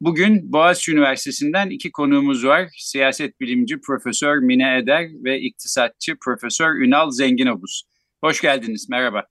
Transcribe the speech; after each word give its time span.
Bugün 0.00 0.52
Boğaziçi 0.52 0.92
Üniversitesi'nden 0.92 1.70
iki 1.70 1.92
konuğumuz 1.92 2.46
var. 2.46 2.68
Siyaset 2.76 3.40
bilimci 3.40 3.80
Profesör 3.80 4.38
Mine 4.38 4.78
Eder 4.78 5.08
ve 5.24 5.40
iktisatçı 5.40 6.16
Profesör 6.20 6.74
Ünal 6.74 7.10
Zenginobuz. 7.10 7.82
Hoş 8.24 8.40
geldiniz, 8.40 8.88
merhaba. 8.90 9.26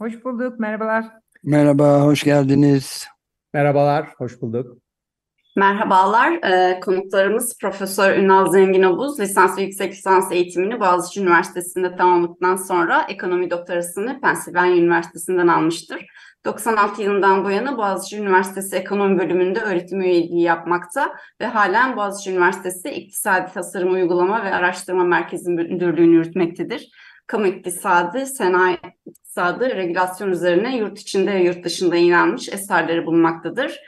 Hoş 0.00 0.24
bulduk, 0.24 0.60
merhabalar. 0.60 1.04
Merhaba, 1.42 2.00
hoş 2.00 2.22
geldiniz. 2.22 3.06
Merhabalar, 3.54 4.08
hoş 4.18 4.40
bulduk. 4.40 4.76
Merhabalar, 5.56 6.32
ee, 6.32 6.80
konuklarımız 6.80 7.58
Profesör 7.58 8.16
Ünal 8.16 8.52
Zenginobuz, 8.52 9.20
lisans 9.20 9.58
ve 9.58 9.62
yüksek 9.62 9.92
lisans 9.92 10.32
eğitimini 10.32 10.80
Boğaziçi 10.80 11.20
Üniversitesi'nde 11.20 11.96
tamamladıktan 11.96 12.56
sonra 12.56 13.06
ekonomi 13.08 13.50
doktorasını 13.50 14.20
Pennsylvania 14.20 14.76
Üniversitesi'nden 14.76 15.48
almıştır. 15.48 16.06
96 16.44 17.02
yılından 17.02 17.44
bu 17.44 17.50
yana 17.50 17.78
Boğaziçi 17.78 18.18
Üniversitesi 18.18 18.76
Ekonomi 18.76 19.18
Bölümünde 19.18 19.60
öğretim 19.60 20.00
üyeliği 20.00 20.42
yapmakta 20.42 21.14
ve 21.40 21.46
halen 21.46 21.96
Boğaziçi 21.96 22.30
Üniversitesi 22.32 22.90
İktisadi 22.90 23.52
Tasarım 23.52 23.92
Uygulama 23.92 24.44
ve 24.44 24.54
Araştırma 24.54 25.04
Merkezi 25.04 25.50
Müdürlüğü'nü 25.50 26.14
yürütmektedir. 26.14 26.90
Kamu 27.26 27.46
iktisadı, 27.46 28.26
sanayi 28.26 28.78
iktisadı, 29.06 29.76
regülasyon 29.76 30.30
üzerine 30.30 30.76
yurt 30.76 30.98
içinde 30.98 31.34
ve 31.34 31.42
yurt 31.42 31.64
dışında 31.64 31.96
inanmış 31.96 32.48
eserleri 32.48 33.06
bulunmaktadır. 33.06 33.78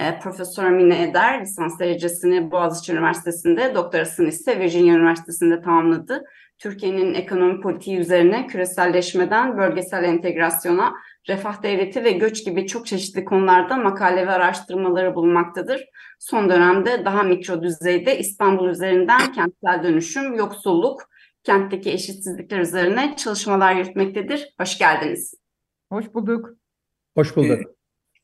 E, 0.00 0.18
Profesör 0.18 0.70
Mine 0.70 1.02
Eder 1.02 1.40
lisans 1.40 1.78
derecesini 1.78 2.50
Boğaziçi 2.50 2.92
Üniversitesi'nde, 2.92 3.74
doktorasını 3.74 4.28
ise 4.28 4.60
Virginia 4.60 4.96
Üniversitesi'nde 4.96 5.60
tamamladı. 5.60 6.24
Türkiye'nin 6.58 7.14
ekonomi 7.14 7.60
politiği 7.60 7.98
üzerine 7.98 8.46
küreselleşmeden 8.46 9.58
bölgesel 9.58 10.04
entegrasyona, 10.04 10.94
refah 11.28 11.62
devleti 11.62 12.04
ve 12.04 12.12
göç 12.12 12.44
gibi 12.44 12.66
çok 12.66 12.86
çeşitli 12.86 13.24
konularda 13.24 13.76
makale 13.76 14.26
ve 14.26 14.30
araştırmaları 14.30 15.14
bulunmaktadır. 15.14 15.84
Son 16.18 16.48
dönemde 16.48 17.04
daha 17.04 17.22
mikro 17.22 17.62
düzeyde 17.62 18.18
İstanbul 18.18 18.68
üzerinden 18.68 19.32
kentsel 19.32 19.82
dönüşüm, 19.82 20.34
yoksulluk, 20.34 21.02
kentteki 21.42 21.92
eşitsizlikler 21.92 22.60
üzerine 22.60 23.14
çalışmalar 23.16 23.76
yürütmektedir. 23.76 24.54
Hoş 24.60 24.78
geldiniz. 24.78 25.34
Hoş 25.92 26.14
bulduk. 26.14 26.50
Hoş 27.16 27.36
bulduk. 27.36 27.60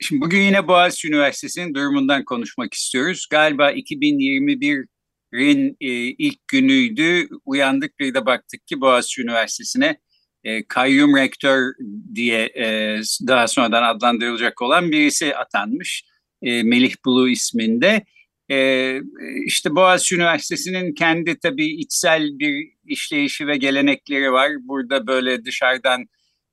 Şimdi 0.00 0.20
bugün 0.20 0.40
yine 0.40 0.68
Boğaziçi 0.68 1.08
Üniversitesi'nin 1.08 1.74
durumundan 1.74 2.24
konuşmak 2.24 2.74
istiyoruz. 2.74 3.26
Galiba 3.30 3.72
2021'in 3.72 5.76
e, 5.80 5.88
ilk 6.04 6.48
günüydü. 6.48 7.28
Uyandık 7.44 7.98
bir 7.98 8.14
de 8.14 8.26
baktık 8.26 8.66
ki 8.66 8.80
Boğaziçi 8.80 9.22
Üniversitesi'ne 9.22 9.96
e, 10.44 10.62
kayyum 10.62 11.16
rektör 11.16 11.72
diye 12.14 12.44
e, 12.44 13.00
daha 13.26 13.48
sonradan 13.48 13.82
adlandırılacak 13.82 14.62
olan 14.62 14.92
birisi 14.92 15.36
atanmış. 15.36 16.04
E, 16.42 16.62
Melih 16.62 16.94
Bulu 17.04 17.28
isminde. 17.28 18.04
E, 18.50 18.98
işte 19.46 19.74
Boğaziçi 19.74 20.14
Üniversitesi'nin 20.14 20.94
kendi 20.94 21.38
tabii 21.38 21.66
içsel 21.66 22.38
bir 22.38 22.68
işleyişi 22.84 23.46
ve 23.46 23.56
gelenekleri 23.56 24.32
var. 24.32 24.50
Burada 24.60 25.06
böyle 25.06 25.44
dışarıdan 25.44 26.06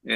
e, 0.09 0.15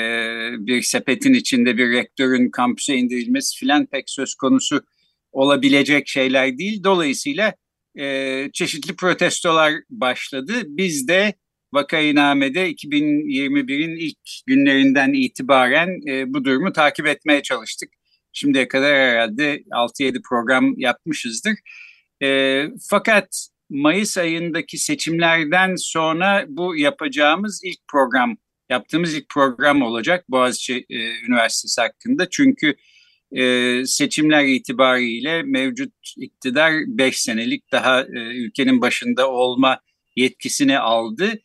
bir 0.57 0.81
sepetin 0.81 1.34
içinde 1.34 1.78
bir 1.78 1.91
rektörün 1.91 2.50
kampüse 2.50 2.95
indirilmesi 2.95 3.59
filan 3.59 3.85
pek 3.85 4.09
söz 4.09 4.35
konusu 4.35 4.84
olabilecek 5.31 6.07
şeyler 6.07 6.57
değil. 6.57 6.84
Dolayısıyla 6.84 7.53
e, 8.00 8.50
çeşitli 8.53 8.95
protestolar 8.95 9.74
başladı. 9.90 10.53
Biz 10.66 11.07
de 11.07 11.34
Vakainame'de 11.73 12.71
2021'in 12.71 13.97
ilk 13.97 14.17
günlerinden 14.47 15.13
itibaren 15.13 16.07
e, 16.07 16.33
bu 16.33 16.45
durumu 16.45 16.73
takip 16.73 17.07
etmeye 17.07 17.43
çalıştık. 17.43 17.89
Şimdiye 18.33 18.67
kadar 18.67 18.95
herhalde 18.95 19.63
6-7 19.71 20.21
program 20.29 20.73
yapmışızdır. 20.77 21.53
E, 22.23 22.63
fakat 22.89 23.47
Mayıs 23.69 24.17
ayındaki 24.17 24.77
seçimlerden 24.77 25.75
sonra 25.75 26.45
bu 26.47 26.77
yapacağımız 26.77 27.61
ilk 27.63 27.79
program, 27.88 28.38
yaptığımız 28.69 29.15
ilk 29.15 29.29
program 29.29 29.81
olacak 29.81 30.25
Boğaziçi 30.29 30.85
e, 30.89 30.97
Üniversitesi 31.27 31.81
hakkında. 31.81 32.29
Çünkü 32.29 32.75
e, 33.31 33.85
seçimler 33.85 34.45
itibariyle 34.45 35.43
mevcut 35.43 35.93
iktidar 36.17 36.73
5 36.88 37.21
senelik 37.21 37.71
daha 37.71 38.01
e, 38.01 38.19
ülkenin 38.19 38.81
başında 38.81 39.31
olma 39.31 39.79
yetkisini 40.15 40.79
aldı 40.79 41.39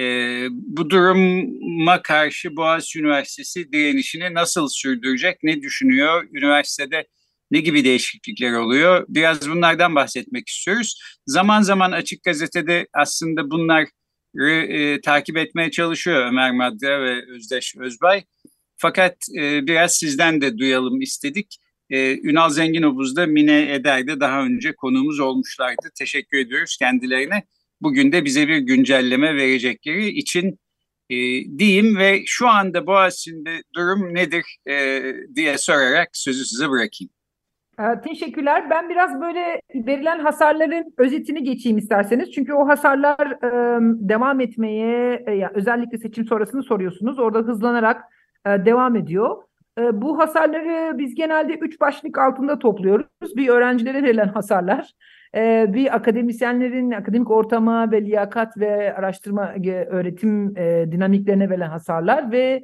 e, 0.00 0.46
bu 0.50 0.90
duruma 0.90 2.02
karşı 2.02 2.56
Boğaziçi 2.56 3.00
Üniversitesi 3.00 3.72
direnişini 3.72 4.34
nasıl 4.34 4.68
sürdürecek, 4.68 5.42
ne 5.42 5.62
düşünüyor? 5.62 6.28
Üniversitede 6.32 7.06
ne 7.50 7.60
gibi 7.60 7.84
değişiklikler 7.84 8.52
oluyor? 8.52 9.06
Biraz 9.08 9.50
bunlardan 9.50 9.94
bahsetmek 9.94 10.48
istiyoruz. 10.48 11.00
Zaman 11.26 11.62
zaman 11.62 11.92
Açık 11.92 12.22
Gazete'de 12.22 12.86
aslında 12.92 13.50
bunlar 13.50 13.88
e, 14.44 15.00
takip 15.00 15.36
etmeye 15.36 15.70
çalışıyor 15.70 16.26
Ömer 16.26 16.52
Madra 16.52 17.04
ve 17.04 17.22
Özdeş 17.34 17.76
Özbay. 17.76 18.24
Fakat 18.76 19.16
e, 19.38 19.66
biraz 19.66 19.94
sizden 19.94 20.40
de 20.40 20.58
duyalım 20.58 21.00
istedik. 21.00 21.58
E, 21.90 22.18
Ünal 22.28 22.50
Zenginobuz 22.50 23.16
da 23.16 23.26
Mine 23.26 23.74
Eder'de 23.74 24.20
daha 24.20 24.42
önce 24.42 24.74
konuğumuz 24.74 25.20
olmuşlardı. 25.20 25.90
Teşekkür 25.98 26.38
ediyoruz 26.38 26.76
kendilerine 26.78 27.42
bugün 27.80 28.12
de 28.12 28.24
bize 28.24 28.48
bir 28.48 28.58
güncelleme 28.58 29.36
verecekleri 29.36 30.08
için 30.08 30.58
e, 31.10 31.16
diyeyim 31.58 31.96
ve 31.96 32.22
şu 32.26 32.48
anda 32.48 32.86
Boğaziçi'nde 32.86 33.62
durum 33.74 34.14
nedir 34.14 34.44
e, 34.68 35.02
diye 35.34 35.58
sorarak 35.58 36.08
sözü 36.12 36.44
size 36.44 36.70
bırakayım. 36.70 37.10
Ee, 37.80 38.00
teşekkürler. 38.00 38.70
Ben 38.70 38.88
biraz 38.88 39.20
böyle 39.20 39.60
verilen 39.74 40.18
hasarların 40.18 40.94
özetini 40.98 41.42
geçeyim 41.42 41.78
isterseniz. 41.78 42.32
Çünkü 42.32 42.52
o 42.52 42.68
hasarlar 42.68 43.26
e, 43.30 43.78
devam 44.08 44.40
etmeye, 44.40 45.24
e, 45.26 45.32
yani 45.32 45.52
özellikle 45.54 45.98
seçim 45.98 46.24
sonrasını 46.24 46.62
soruyorsunuz. 46.62 47.18
Orada 47.18 47.38
hızlanarak 47.38 48.04
e, 48.46 48.50
devam 48.50 48.96
ediyor. 48.96 49.42
E, 49.78 50.02
bu 50.02 50.18
hasarları 50.18 50.98
biz 50.98 51.14
genelde 51.14 51.54
üç 51.54 51.80
başlık 51.80 52.18
altında 52.18 52.58
topluyoruz. 52.58 53.36
Bir 53.36 53.48
öğrencilere 53.48 54.02
verilen 54.02 54.28
hasarlar, 54.28 54.92
e, 55.36 55.66
bir 55.74 55.96
akademisyenlerin 55.96 56.90
akademik 56.90 57.30
ortama 57.30 57.92
ve 57.92 58.04
liyakat 58.04 58.58
ve 58.58 58.94
araştırma 58.94 59.54
öğretim 59.88 60.56
e, 60.56 60.92
dinamiklerine 60.92 61.50
verilen 61.50 61.68
hasarlar 61.68 62.32
ve 62.32 62.62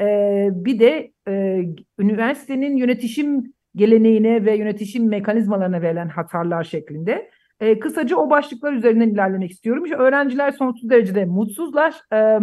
e, 0.00 0.48
bir 0.52 0.78
de 0.78 1.12
e, 1.28 1.64
üniversitenin 1.98 2.76
yönetişim 2.76 3.54
geleneğine 3.76 4.44
ve 4.44 4.56
yönetişim 4.56 5.08
mekanizmalarına 5.08 5.82
verilen 5.82 6.08
hasarlar 6.08 6.64
şeklinde. 6.64 7.30
E, 7.60 7.78
kısaca 7.78 8.16
o 8.16 8.30
başlıklar 8.30 8.72
üzerinden 8.72 9.08
ilerlemek 9.08 9.50
istiyorum. 9.50 9.84
İşte 9.84 9.96
öğrenciler 9.96 10.50
sonsuz 10.50 10.90
derecede 10.90 11.24
mutsuzlar. 11.24 11.94
E, 12.12 12.38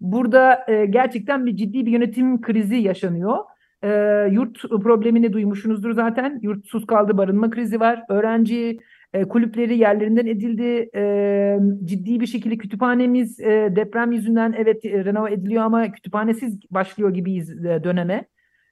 burada 0.00 0.64
e, 0.68 0.86
gerçekten 0.86 1.46
bir 1.46 1.56
ciddi 1.56 1.86
bir 1.86 1.92
yönetim 1.92 2.40
krizi 2.40 2.76
yaşanıyor. 2.76 3.38
E, 3.84 3.88
yurt 4.32 4.62
problemini 4.62 5.32
duymuşsunuzdur 5.32 5.92
zaten. 5.92 6.38
Yurtsuz 6.42 6.86
kaldı, 6.86 7.18
barınma 7.18 7.50
krizi 7.50 7.80
var. 7.80 8.02
Öğrenci 8.08 8.78
e, 9.14 9.24
kulüpleri 9.24 9.78
yerlerinden 9.78 10.26
edildi. 10.26 10.90
E, 10.94 11.58
ciddi 11.84 12.20
bir 12.20 12.26
şekilde 12.26 12.56
kütüphanemiz 12.58 13.40
e, 13.40 13.72
deprem 13.76 14.12
yüzünden 14.12 14.54
evet 14.58 14.84
e, 14.84 15.04
renove 15.04 15.32
ediliyor 15.32 15.62
ama 15.62 15.92
kütüphanesiz 15.92 16.58
başlıyor 16.70 17.14
gibiyiz 17.14 17.64
e, 17.64 17.84
döneme. 17.84 18.24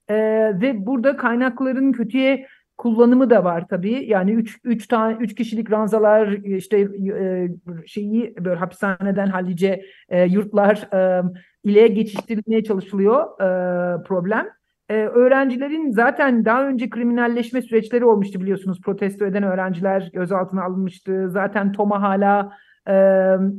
E, 0.09 0.15
ve 0.61 0.87
burada 0.87 1.17
kaynakların 1.17 1.93
kötüye 1.93 2.47
kullanımı 2.79 3.31
da 3.31 3.45
var 3.45 3.69
tabii. 3.69 4.05
Yani 4.07 4.33
üç, 4.33 4.61
üç 4.65 4.87
tane 4.87 5.17
üç 5.21 5.35
kişilik 5.35 5.71
ranzalar 5.71 6.29
işte 6.29 6.79
e, 6.79 7.49
şeyi 7.87 8.35
böyle 8.45 8.57
hapishaneden 8.57 9.27
hallice 9.27 9.85
e, 10.09 10.25
yurtlar 10.25 10.89
e, 10.95 11.23
ile 11.65 11.89
geçiştirilmeye 11.89 12.65
çalışılıyor 12.65 13.41
e, 13.41 14.03
problem 14.03 14.49
e, 14.93 15.07
öğrencilerin 15.07 15.91
zaten 15.91 16.45
daha 16.45 16.67
önce 16.69 16.91
kriminalleşme 16.91 17.63
süreçleri 17.63 18.05
olmuştu 18.05 18.41
biliyorsunuz. 18.41 18.81
Protesto 18.81 19.27
eden 19.27 19.43
öğrenciler 19.43 20.11
gözaltına 20.13 20.65
alınmıştı. 20.65 21.31
Zaten 21.31 21.73
Toma 21.73 22.03
hala 22.03 22.53
e, 22.87 22.95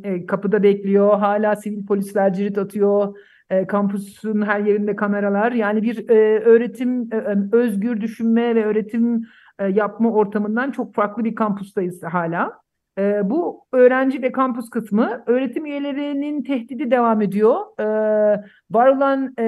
e, 0.04 0.26
kapıda 0.26 0.64
bekliyor. 0.64 1.20
Hala 1.20 1.56
sivil 1.56 1.86
polisler 1.86 2.34
cirit 2.34 2.58
atıyor. 2.58 3.18
E, 3.50 3.68
kampüsün 3.68 4.42
her 4.42 4.60
yerinde 4.60 4.96
kameralar. 4.96 5.52
Yani 5.52 5.82
bir 5.82 6.10
e, 6.10 6.40
öğretim, 6.40 7.10
e, 7.14 7.38
özgür 7.52 8.02
düşünme 8.02 8.56
ve 8.56 8.66
öğretim 8.66 9.22
e, 9.60 9.68
yapma 9.68 10.12
ortamından 10.12 10.72
çok 10.72 10.96
farklı 10.96 11.24
bir 11.24 11.36
kampustayız 11.36 12.04
hala. 12.04 12.62
E, 12.98 13.30
bu 13.30 13.66
öğrenci 13.72 14.22
ve 14.22 14.31
kampüs 14.31 14.69
kısmı 14.69 15.24
öğretim 15.28 15.66
üyelerinin 15.66 16.44
tehdidi 16.44 16.92
devam 16.92 17.22
ediyor. 17.22 17.56
E, 17.80 17.86
var 18.72 18.88
olan 18.88 19.34
e, 19.40 19.44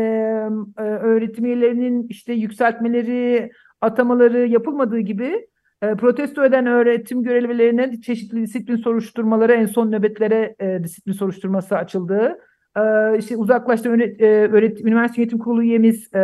e, 0.78 0.82
öğretim 0.82 1.46
üyelerinin 1.46 2.08
işte 2.10 2.34
yükseltmeleri, 2.34 3.52
atamaları 3.82 4.48
yapılmadığı 4.48 5.00
gibi 5.00 5.48
e, 5.82 5.96
protesto 5.96 6.46
eden 6.46 6.66
öğretim 6.66 7.24
görevlilerine 7.24 8.02
çeşitli 8.02 8.42
disiplin 8.42 8.76
soruşturmaları 8.76 9.54
en 9.54 9.66
son 9.66 9.92
nöbetlere 9.92 10.56
e, 10.60 10.84
disiplin 10.84 11.14
soruşturması 11.14 11.78
açıldı. 11.78 12.40
E, 12.78 12.82
işte 13.18 13.38
uzaklaştı 13.38 13.90
öğret, 13.90 14.22
e, 14.22 14.26
öğretim, 14.26 14.88
üniversite 14.88 15.22
yönetim 15.22 15.40
kurulu 15.40 15.64
üyemiz 15.64 16.14
e, 16.14 16.20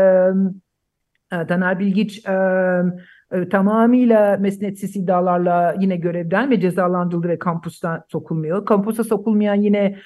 e, 1.32 1.48
Taner 1.48 1.80
Bilgiç 1.80 2.26
e, 2.28 2.32
tamamıyla 3.52 4.38
mesnetsiz 4.38 4.96
iddialarla 4.96 5.76
yine 5.80 5.96
görevden 5.96 6.52
ve 6.52 6.60
cezalandırıldı 6.60 7.28
ve 7.28 7.40
kampüsten 7.40 8.02
sokulmuyor. 8.08 8.66
Kampüse 8.66 9.04
sokulmayan 9.04 9.56
yine 9.56 9.98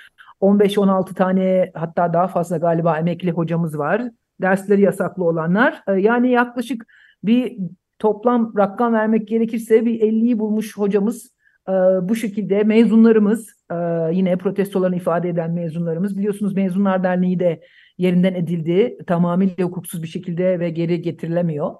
15-16 0.42 1.14
tane 1.14 1.72
hatta 1.76 2.14
daha 2.14 2.28
fazla 2.28 2.58
galiba 2.58 3.00
emekli 3.00 3.32
hocamız 3.32 3.78
var. 3.78 4.02
Dersleri 4.42 4.82
yasaklı 4.82 5.24
olanlar. 5.24 5.84
E, 5.88 5.94
yani 5.94 6.32
yaklaşık 6.32 6.86
bir 7.24 7.58
toplam 8.00 8.54
rakam 8.58 8.94
vermek 8.94 9.28
gerekirse 9.28 9.86
bir 9.86 10.00
50'yi 10.00 10.40
bulmuş 10.40 10.78
hocamız 10.78 11.36
e, 11.70 11.72
bu 12.02 12.16
şekilde 12.16 12.64
mezunlarımız 12.64 13.50
e, 13.72 13.76
yine 14.12 14.38
protestolarını 14.38 14.96
ifade 14.96 15.30
eden 15.30 15.52
mezunlarımız 15.52 16.18
biliyorsunuz 16.18 16.56
Mezunlar 16.56 17.04
Derneği 17.04 17.40
de 17.40 17.62
yerinden 17.98 18.34
edildi 18.34 18.98
tamamıyla 19.08 19.66
hukuksuz 19.66 20.04
bir 20.04 20.08
şekilde 20.08 20.60
ve 20.60 20.70
geri 20.70 21.02
getirilemiyor. 21.02 21.76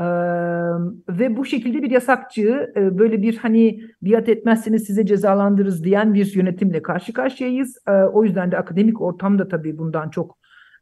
Ee, 0.00 0.04
ve 1.08 1.36
bu 1.36 1.44
şekilde 1.44 1.82
bir 1.82 1.90
yasakçı 1.90 2.72
e, 2.76 2.98
böyle 2.98 3.22
bir 3.22 3.36
hani 3.36 3.80
biat 4.02 4.28
etmezseniz 4.28 4.84
size 4.84 5.06
cezalandırırız 5.06 5.84
diyen 5.84 6.14
bir 6.14 6.34
yönetimle 6.34 6.82
karşı 6.82 7.12
karşıyayız. 7.12 7.78
E, 7.88 7.92
o 7.92 8.24
yüzden 8.24 8.52
de 8.52 8.58
akademik 8.58 9.00
ortam 9.00 9.38
da 9.38 9.48
tabii 9.48 9.78
bundan 9.78 10.10
çok 10.10 10.38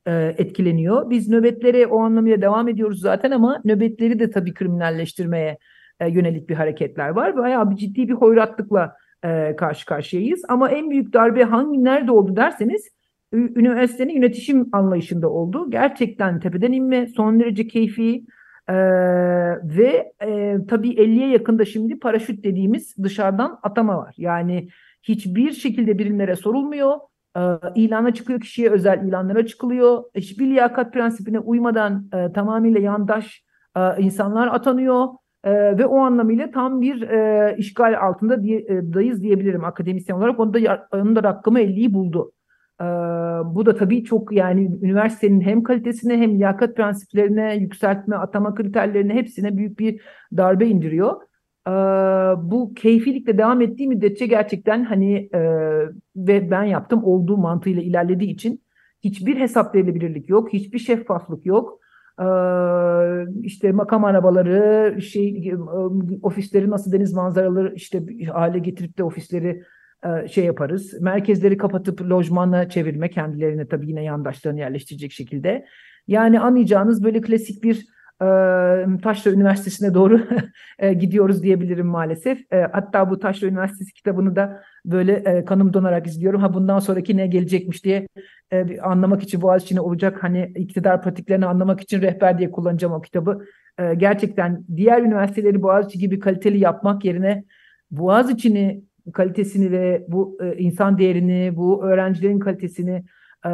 e, 0.06 0.34
etkileniyor. 0.38 1.11
Biz 1.11 1.28
nöbetlere 1.28 1.87
o 1.87 2.00
anlamıyla 2.00 2.43
devam 2.43 2.69
ediyoruz 2.69 3.00
zaten 3.00 3.31
ama 3.31 3.61
nöbetleri 3.64 4.19
de 4.19 4.31
tabii 4.31 4.55
kriminalleştirmeye 4.55 5.58
e, 6.00 6.10
yönelik 6.10 6.49
bir 6.49 6.55
hareketler 6.55 7.08
var. 7.08 7.37
Bayağı 7.37 7.70
bir 7.70 7.76
ciddi 7.76 8.08
bir 8.08 8.14
hoyratlıkla 8.14 8.96
e, 9.25 9.56
karşı 9.56 9.87
karşıyayız. 9.87 10.43
Ama 10.49 10.69
en 10.70 10.90
büyük 10.90 11.12
darbe 11.12 11.44
hangi 11.44 11.84
nerede 11.84 12.12
oldu 12.12 12.37
derseniz 12.37 12.88
üniversitenin 13.32 14.14
yönetişim 14.14 14.69
anlayışında 14.72 15.31
oldu. 15.31 15.70
Gerçekten 15.70 16.40
tepeden 16.40 16.72
inme, 16.72 17.06
son 17.06 17.40
derece 17.40 17.67
keyfi 17.67 18.25
ee, 18.69 18.75
ve 19.64 20.12
e, 20.22 20.56
tabii 20.69 20.90
50'ye 20.94 21.28
yakında 21.28 21.64
şimdi 21.64 21.99
paraşüt 21.99 22.44
dediğimiz 22.44 22.96
dışarıdan 23.02 23.58
atama 23.62 23.99
var. 23.99 24.14
Yani 24.19 24.69
hiçbir 25.02 25.52
şekilde 25.52 25.99
birimlere 25.99 26.37
sorulmuyor. 26.37 26.99
Ee, 27.37 27.40
ilana 27.75 28.14
çıkıyor 28.14 28.40
kişiye 28.40 28.70
özel 28.70 29.05
ilanlara 29.08 29.46
çıkılıyor. 29.46 30.02
Hiçbir 30.14 30.46
liyakat 30.46 30.93
prensibine 30.93 31.38
uymadan 31.38 32.08
e, 32.14 32.32
tamamıyla 32.32 32.81
yandaş 32.81 33.44
e, 33.76 33.81
insanlar 33.99 34.46
atanıyor. 34.46 35.08
E, 35.44 35.78
ve 35.78 35.87
o 35.87 35.99
anlamıyla 35.99 36.50
tam 36.50 36.81
bir 36.81 37.02
e, 37.02 37.55
işgal 37.58 37.99
altında 38.00 38.43
diye, 38.43 38.58
e, 38.58 38.93
dayız 38.94 39.22
diyebilirim 39.22 39.64
akademisyen 39.64 40.17
olarak. 40.17 40.40
Onda, 40.40 40.87
onun 40.93 41.17
da 41.17 41.22
rakamı 41.22 41.60
50'yi 41.60 41.94
buldu. 41.94 42.32
Bu 43.54 43.66
da 43.66 43.76
tabii 43.76 44.04
çok 44.04 44.32
yani 44.32 44.70
üniversitenin 44.82 45.40
hem 45.40 45.62
kalitesine 45.62 46.16
hem 46.16 46.38
liyakat 46.38 46.76
prensiplerine, 46.76 47.56
yükseltme, 47.56 48.16
atama 48.16 48.54
kriterlerine 48.54 49.14
hepsine 49.14 49.56
büyük 49.56 49.78
bir 49.78 50.00
darbe 50.36 50.66
indiriyor. 50.66 51.20
Ee, 51.68 51.70
bu 52.50 52.74
keyfilikle 52.74 53.38
devam 53.38 53.60
ettiği 53.60 53.88
müddetçe 53.88 54.26
gerçekten 54.26 54.84
hani 54.84 55.28
e, 55.34 55.40
ve 56.16 56.50
ben 56.50 56.64
yaptım 56.64 57.04
olduğu 57.04 57.36
mantığıyla 57.36 57.82
ilerlediği 57.82 58.30
için 58.30 58.62
hiçbir 59.04 59.36
hesaplayabilirlik 59.36 60.28
yok, 60.28 60.52
hiçbir 60.52 60.78
şeffaflık 60.78 61.46
yok. 61.46 61.80
Ee, 62.20 62.24
işte 63.42 63.72
makam 63.72 64.04
arabaları, 64.04 65.02
şey 65.02 65.54
ofisleri 66.22 66.70
nasıl 66.70 66.92
deniz 66.92 67.12
manzaraları 67.12 67.74
işte 67.74 68.02
hale 68.32 68.58
getirip 68.58 68.98
de 68.98 69.04
ofisleri 69.04 69.62
şey 70.30 70.44
yaparız. 70.44 71.00
Merkezleri 71.00 71.56
kapatıp 71.56 72.02
lojmana 72.02 72.68
çevirme 72.68 73.10
kendilerine 73.10 73.68
tabii 73.68 73.88
yine 73.88 74.04
yandaşlarını 74.04 74.60
yerleştirecek 74.60 75.12
şekilde. 75.12 75.66
Yani 76.08 76.40
anlayacağınız 76.40 77.04
böyle 77.04 77.20
klasik 77.20 77.64
bir 77.64 77.86
e, 78.22 78.26
Taşra 79.02 79.30
Üniversitesi'ne 79.30 79.94
doğru 79.94 80.20
e, 80.78 80.92
gidiyoruz 80.92 81.42
diyebilirim 81.42 81.86
maalesef. 81.86 82.52
E, 82.52 82.68
hatta 82.72 83.10
bu 83.10 83.18
Taşra 83.18 83.46
Üniversitesi 83.46 83.92
kitabını 83.92 84.36
da 84.36 84.62
böyle 84.84 85.12
e, 85.12 85.44
kanım 85.44 85.72
donarak 85.72 86.06
izliyorum. 86.06 86.40
Ha 86.40 86.54
bundan 86.54 86.78
sonraki 86.78 87.16
ne 87.16 87.26
gelecekmiş 87.26 87.84
diye 87.84 88.08
e, 88.52 88.80
anlamak 88.80 89.22
için 89.22 89.42
Boğaziçi'ne 89.42 89.80
olacak 89.80 90.22
hani 90.22 90.52
iktidar 90.56 91.02
pratiklerini 91.02 91.46
anlamak 91.46 91.80
için 91.80 92.02
rehber 92.02 92.38
diye 92.38 92.50
kullanacağım 92.50 92.94
o 92.94 93.00
kitabı. 93.00 93.44
E, 93.78 93.94
gerçekten 93.94 94.64
diğer 94.76 95.02
üniversiteleri 95.02 95.62
Boğaziçi 95.62 95.98
gibi 95.98 96.18
kaliteli 96.18 96.58
yapmak 96.58 97.04
yerine 97.04 97.44
Boğaziçi'ni 97.90 98.84
kalitesini 99.12 99.70
ve 99.70 100.04
bu 100.08 100.38
e, 100.42 100.56
insan 100.58 100.98
değerini, 100.98 101.56
bu 101.56 101.84
öğrencilerin 101.84 102.38
kalitesini 102.38 103.04
e, 103.46 103.50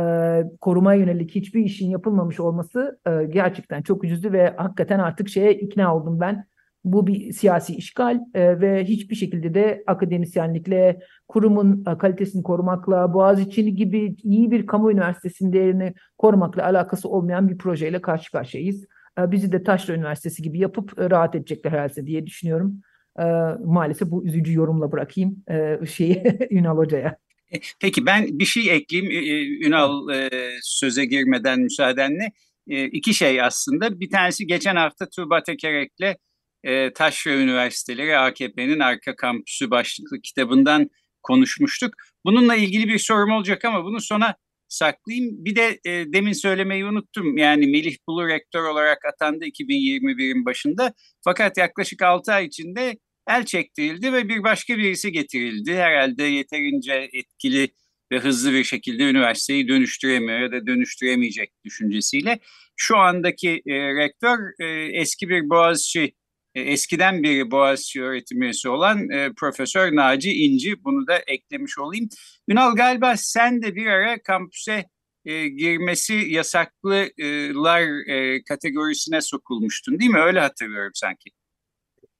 korumaya 0.60 1.00
yönelik 1.00 1.34
hiçbir 1.34 1.64
işin 1.64 1.90
yapılmamış 1.90 2.40
olması 2.40 2.98
e, 3.06 3.24
gerçekten 3.24 3.82
çok 3.82 4.04
üzücü 4.04 4.32
ve 4.32 4.54
hakikaten 4.56 4.98
artık 4.98 5.28
şeye 5.28 5.54
ikna 5.54 5.96
oldum 5.96 6.20
ben. 6.20 6.50
Bu 6.84 7.06
bir 7.06 7.32
siyasi 7.32 7.76
işgal 7.76 8.20
ve 8.34 8.84
hiçbir 8.84 9.14
şekilde 9.14 9.54
de 9.54 9.82
akademisyenlikle, 9.86 11.00
kurumun 11.28 11.84
kalitesini 11.84 12.42
korumakla, 12.42 13.14
Boğaziçi 13.14 13.74
gibi 13.74 14.16
iyi 14.22 14.50
bir 14.50 14.66
kamu 14.66 14.92
üniversitesinin 14.92 15.52
değerini 15.52 15.94
korumakla 16.18 16.64
alakası 16.64 17.08
olmayan 17.08 17.48
bir 17.48 17.58
projeyle 17.58 18.00
karşı 18.00 18.32
karşıyayız. 18.32 18.86
Bizi 19.18 19.52
de 19.52 19.62
Taşra 19.62 19.94
Üniversitesi 19.94 20.42
gibi 20.42 20.58
yapıp 20.58 20.98
rahat 20.98 21.34
edecekler 21.34 21.70
herhalde 21.70 22.06
diye 22.06 22.26
düşünüyorum. 22.26 22.80
E, 23.18 23.24
maalesef 23.64 24.10
bu 24.10 24.24
üzücü 24.26 24.52
yorumla 24.54 24.92
bırakayım 24.92 25.44
e, 25.50 25.86
şeyi 25.86 26.22
Ünal 26.50 26.76
Hoca'ya. 26.76 27.16
E, 27.52 27.60
peki 27.80 28.06
ben 28.06 28.38
bir 28.38 28.44
şey 28.44 28.70
ekleyeyim 28.76 29.10
Ünal 29.66 30.10
e, 30.10 30.30
söze 30.62 31.04
girmeden 31.04 31.60
müsaadenle. 31.60 32.32
E, 32.68 32.84
iki 32.84 33.14
şey 33.14 33.42
aslında. 33.42 34.00
Bir 34.00 34.10
tanesi 34.10 34.46
geçen 34.46 34.76
hafta 34.76 35.08
Tuğba 35.08 35.42
Tekerek'le 35.42 36.16
e, 36.64 36.92
Taşra 36.92 37.32
Üniversiteleri 37.32 38.18
AKP'nin 38.18 38.80
Arka 38.80 39.16
Kampüsü 39.16 39.70
başlıklı 39.70 40.20
kitabından 40.20 40.90
konuşmuştuk. 41.22 41.94
Bununla 42.24 42.56
ilgili 42.56 42.88
bir 42.88 42.98
sorum 42.98 43.30
olacak 43.30 43.64
ama 43.64 43.84
bunu 43.84 44.00
sona 44.00 44.34
saklayayım. 44.68 45.44
Bir 45.44 45.56
de 45.56 45.80
e, 45.84 46.12
demin 46.12 46.32
söylemeyi 46.32 46.84
unuttum. 46.84 47.36
Yani 47.36 47.66
Melih 47.66 47.96
Bulu 48.08 48.28
rektör 48.28 48.64
olarak 48.64 49.04
atandı 49.04 49.44
2021'in 49.44 50.44
başında. 50.44 50.92
Fakat 51.24 51.58
yaklaşık 51.58 52.02
6 52.02 52.32
ay 52.32 52.46
içinde 52.46 52.96
el 53.28 53.44
çektirildi 53.44 54.12
ve 54.12 54.28
bir 54.28 54.42
başka 54.42 54.78
birisi 54.78 55.12
getirildi. 55.12 55.74
Herhalde 55.74 56.22
yeterince 56.22 57.08
etkili 57.12 57.68
ve 58.12 58.18
hızlı 58.18 58.52
bir 58.52 58.64
şekilde 58.64 59.10
üniversiteyi 59.10 59.68
dönüştüremiyor 59.68 60.40
ya 60.40 60.52
da 60.52 60.66
dönüştüremeyecek 60.66 61.50
düşüncesiyle. 61.64 62.38
Şu 62.76 62.96
andaki 62.96 63.62
e, 63.66 63.74
rektör 63.94 64.38
e, 64.60 64.66
eski 65.00 65.28
bir 65.28 65.50
Boğaziçi 65.50 66.14
e, 66.54 66.60
eskiden 66.60 67.22
beri 67.22 67.50
Boğaziçi 67.50 68.02
öğretim 68.02 68.42
üyesi 68.42 68.68
olan 68.68 69.10
e, 69.10 69.30
Profesör 69.36 69.96
Naci 69.96 70.32
İnci. 70.32 70.84
Bunu 70.84 71.06
da 71.06 71.18
eklemiş 71.18 71.78
olayım. 71.78 72.08
Ünal 72.48 72.76
galiba 72.76 73.16
sen 73.16 73.62
de 73.62 73.74
bir 73.74 73.86
ara 73.86 74.22
kampüse 74.22 74.84
e, 75.24 75.48
girmesi 75.48 76.14
yasaklılar 76.14 78.08
e, 78.08 78.42
kategorisine 78.44 79.20
sokulmuştun 79.20 79.98
değil 79.98 80.10
mi? 80.10 80.20
Öyle 80.20 80.40
hatırlıyorum 80.40 80.92
sanki. 80.94 81.30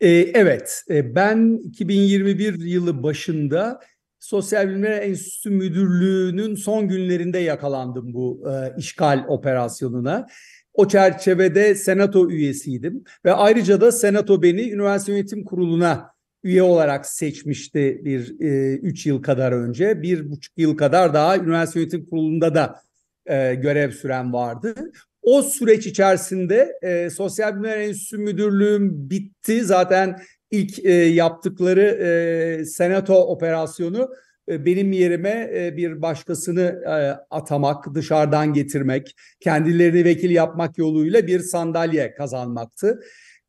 E, 0.01 0.09
evet, 0.35 0.85
e, 0.91 1.15
ben 1.15 1.61
2021 1.65 2.61
yılı 2.61 3.03
başında 3.03 3.81
Sosyal 4.21 4.69
Bilimler 4.69 5.03
Enstitüsü 5.03 5.51
Müdürlüğü'nün 5.51 6.55
son 6.55 6.89
günlerinde 6.89 7.39
yakalandım 7.39 8.15
bu 8.15 8.43
e, 8.51 8.75
işgal 8.79 9.25
operasyonuna. 9.29 10.27
O 10.75 10.89
çerçevede 10.89 11.75
senato 11.75 12.31
üyesiydim 12.31 13.05
ve 13.25 13.33
ayrıca 13.33 13.81
da 13.81 13.93
senato 13.93 14.43
beni 14.43 14.71
üniversite 14.71 15.13
yönetim 15.13 15.45
kuruluna 15.45 16.11
üye 16.43 16.63
olarak 16.63 17.07
seçmişti 17.07 18.01
bir 18.05 18.41
e, 18.41 18.77
üç 18.77 19.07
yıl 19.07 19.23
kadar 19.23 19.53
önce. 19.53 20.03
Bir 20.03 20.31
buçuk 20.31 20.59
yıl 20.59 20.77
kadar 20.77 21.15
daha 21.15 21.37
üniversite 21.37 21.81
yönetim 21.81 22.07
kurulunda 22.07 22.55
da 22.55 22.83
e, 23.27 23.55
görev 23.55 23.91
süren 23.91 24.33
vardı. 24.33 24.75
O 25.23 25.43
süreç 25.43 25.87
içerisinde 25.87 26.79
e, 26.83 27.11
Sosyal 27.11 27.53
Bilimler 27.55 27.79
Enstitüsü 27.79 28.19
Müdürlüğüm 28.19 29.11
bitti. 29.11 29.65
Zaten 29.65 30.21
ilk 30.51 30.85
e, 30.85 30.93
yaptıkları 30.93 31.83
e, 31.83 32.65
senato 32.65 33.15
operasyonu 33.15 34.11
e, 34.49 34.65
benim 34.65 34.93
yerime 34.93 35.51
e, 35.55 35.77
bir 35.77 36.03
başkasını 36.03 36.83
e, 36.87 36.95
atamak, 37.31 37.95
dışarıdan 37.95 38.53
getirmek, 38.53 39.17
kendilerini 39.41 40.05
vekil 40.05 40.31
yapmak 40.31 40.79
yoluyla 40.79 41.27
bir 41.27 41.41
sandalye 41.41 42.15
kazanmaktı. 42.15 43.01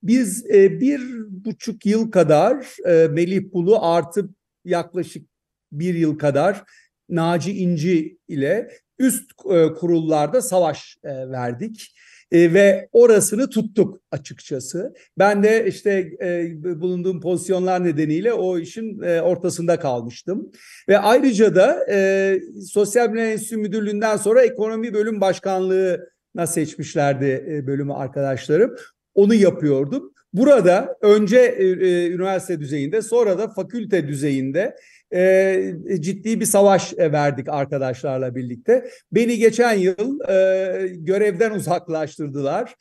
Biz 0.04 0.46
e, 0.50 0.80
bir 0.80 1.02
buçuk 1.30 1.86
yıl 1.86 2.12
kadar 2.12 2.66
e, 2.88 3.08
Melih 3.08 3.54
Bulu 3.54 3.86
artı 3.86 4.30
yaklaşık 4.66 5.28
bir 5.72 5.96
yıl 5.96 6.18
kadar 6.18 6.64
Naci 7.10 7.58
İnci 7.58 8.18
ile 8.28 8.70
üst 9.02 9.32
e, 9.52 9.74
kurullarda 9.74 10.42
savaş 10.42 10.98
e, 11.04 11.30
verdik. 11.30 11.96
E, 12.32 12.54
ve 12.54 12.90
orasını 12.92 13.50
tuttuk 13.50 14.02
açıkçası. 14.12 14.94
Ben 15.18 15.44
de 15.44 15.68
işte 15.68 16.12
bulunduğum 16.82 17.22
pozisyonlar 17.22 17.84
nedeniyle 17.84 18.34
o 18.34 18.60
işin 18.60 19.00
ortasında 19.00 19.80
kalmıştım. 19.80 20.52
Ve 20.90 21.00
ayrıca 21.00 21.56
da 21.56 21.86
Sosyal 22.68 23.08
Bilimler 23.08 23.32
Enstitüsü 23.32 23.58
Müdürlüğü'nden 23.58 24.18
sonra 24.18 24.42
Ekonomi 24.42 24.94
Bölüm 24.94 25.22
Başkanlığı'na 25.22 26.48
seçmişlerdi 26.48 27.64
bölümü 27.68 27.94
arkadaşlarım. 27.94 28.76
Onu 29.16 29.34
yapıyordum. 29.34 30.14
Burada 30.34 30.98
önce 31.02 31.40
e, 31.40 32.08
üniversite 32.08 32.60
düzeyinde 32.60 33.02
sonra 33.02 33.38
da 33.38 33.48
fakülte 33.48 34.08
düzeyinde 34.08 34.76
e, 35.14 35.74
ciddi 36.00 36.40
bir 36.40 36.46
savaş 36.46 36.94
e, 36.94 37.12
verdik 37.12 37.50
arkadaşlarla 37.50 38.36
birlikte. 38.36 38.90
Beni 39.12 39.38
geçen 39.38 39.74
yıl 39.74 40.30
e, 40.30 40.88
görevden 40.88 41.52
uzaklaştırdılar. 41.52 42.76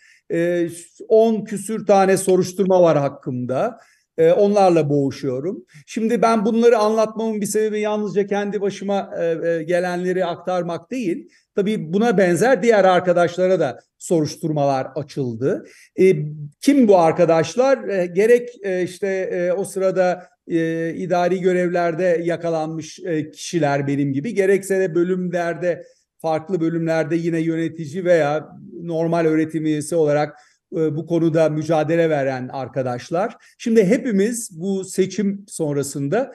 10 1.08 1.34
e, 1.34 1.44
küsür 1.44 1.86
tane 1.86 2.16
soruşturma 2.16 2.82
var 2.82 2.98
hakkımda. 2.98 3.78
E, 4.18 4.32
onlarla 4.32 4.90
boğuşuyorum. 4.90 5.64
Şimdi 5.86 6.22
ben 6.22 6.44
bunları 6.44 6.78
anlatmamın 6.78 7.40
bir 7.40 7.46
sebebi 7.46 7.80
yalnızca 7.80 8.26
kendi 8.26 8.60
başıma 8.60 9.10
e, 9.20 9.48
e, 9.48 9.62
gelenleri 9.62 10.24
aktarmak 10.24 10.90
değil. 10.90 11.28
Tabii 11.54 11.92
buna 11.92 12.18
benzer 12.18 12.62
diğer 12.62 12.84
arkadaşlara 12.84 13.60
da 13.60 13.80
soruşturmalar 13.98 14.86
açıldı. 14.94 15.66
E, 16.00 16.16
kim 16.60 16.88
bu 16.88 16.98
arkadaşlar? 16.98 17.88
E, 17.88 18.06
gerek 18.06 18.48
e, 18.62 18.82
işte 18.82 19.08
e, 19.08 19.52
o 19.52 19.64
sırada 19.64 20.26
e, 20.50 20.94
idari 20.94 21.40
görevlerde 21.40 22.20
yakalanmış 22.24 22.98
e, 23.04 23.30
kişiler 23.30 23.86
benim 23.86 24.12
gibi 24.12 24.34
gerekse 24.34 24.80
de 24.80 24.94
bölümlerde 24.94 25.84
farklı 26.18 26.60
bölümlerde 26.60 27.16
yine 27.16 27.40
yönetici 27.40 28.04
veya 28.04 28.48
normal 28.82 29.24
öğretim 29.24 29.66
üyesi 29.66 29.94
olarak 29.94 30.36
e, 30.72 30.96
bu 30.96 31.06
konuda 31.06 31.48
mücadele 31.48 32.10
veren 32.10 32.48
arkadaşlar. 32.52 33.36
Şimdi 33.58 33.84
hepimiz 33.84 34.60
bu 34.60 34.84
seçim 34.84 35.44
sonrasında 35.48 36.32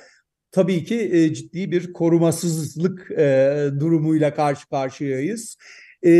tabii 0.51 0.83
ki 0.83 1.09
e, 1.13 1.33
ciddi 1.33 1.71
bir 1.71 1.93
korumasızlık 1.93 3.11
e, 3.11 3.67
durumuyla 3.79 4.33
karşı 4.33 4.69
karşıyayız. 4.69 5.57
E, 6.05 6.11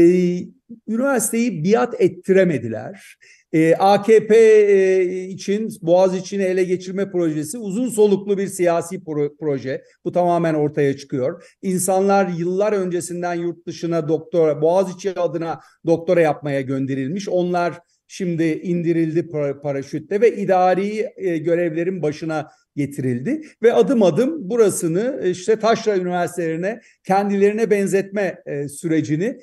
üniversiteyi 0.88 1.64
biat 1.64 2.02
ettiremediler. 2.02 3.18
E, 3.56 3.76
AKP 3.76 4.36
e, 4.38 5.04
için 5.24 5.70
Boğaziçi'ni 5.82 6.44
ele 6.44 6.64
geçirme 6.64 7.12
projesi 7.12 7.58
uzun 7.58 7.90
soluklu 7.90 8.38
bir 8.38 8.48
siyasi 8.48 9.04
pro 9.04 9.36
proje. 9.38 9.84
Bu 10.06 10.12
tamamen 10.12 10.54
ortaya 10.54 10.98
çıkıyor. 10.98 11.44
İnsanlar 11.62 12.28
yıllar 12.28 12.74
öncesinden 12.74 13.34
yurt 13.34 13.68
dışına 13.68 14.08
doktora, 14.08 14.62
Boğaziçi 14.62 15.20
adına 15.20 15.60
doktora 15.86 16.22
yapmaya 16.22 16.62
gönderilmiş. 16.62 17.30
Onlar 17.30 17.80
şimdi 18.08 18.44
indirildi 18.44 19.30
paraşütle 19.64 20.22
ve 20.22 20.38
idari 20.38 21.10
e, 21.16 21.38
görevlerin 21.38 22.02
başına 22.02 22.52
getirildi 22.76 23.42
ve 23.64 23.74
adım 23.74 24.04
adım 24.04 24.50
burasını 24.50 25.22
işte 25.26 25.60
taşra 25.60 25.98
üniversitelerine 25.98 26.82
kendilerine 27.04 27.70
benzetme 27.70 28.42
e, 28.46 28.68
sürecini 28.68 29.40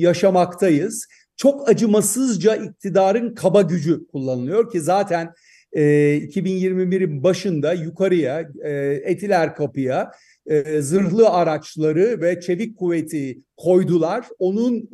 yaşamaktayız 0.00 1.06
çok 1.38 1.68
acımasızca 1.68 2.56
iktidarın 2.56 3.34
kaba 3.34 3.62
gücü 3.62 4.06
kullanılıyor 4.06 4.70
ki 4.70 4.80
zaten 4.80 5.32
e, 5.72 5.82
2021'in 6.18 7.22
başında 7.22 7.72
yukarıya 7.72 8.50
e, 8.64 9.00
Etiler 9.04 9.54
Kapı'ya 9.54 10.10
e, 10.46 10.82
zırhlı 10.82 11.30
araçları 11.30 12.20
ve 12.20 12.40
çevik 12.40 12.78
kuvveti 12.78 13.38
koydular. 13.56 14.26
Onun 14.38 14.90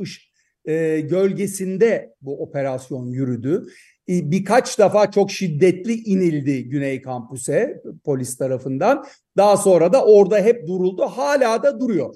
e, 0.64 1.00
gölgesinde 1.00 2.14
bu 2.20 2.42
operasyon 2.42 3.06
yürüdü. 3.06 3.66
E, 4.08 4.30
birkaç 4.30 4.78
defa 4.78 5.10
çok 5.10 5.30
şiddetli 5.30 5.92
inildi 5.92 6.68
Güney 6.68 7.02
Kampüs'e 7.02 7.82
polis 8.04 8.36
tarafından. 8.36 9.04
Daha 9.36 9.56
sonra 9.56 9.92
da 9.92 10.04
orada 10.04 10.38
hep 10.38 10.66
duruldu. 10.66 11.02
Hala 11.02 11.62
da 11.62 11.80
duruyor 11.80 12.14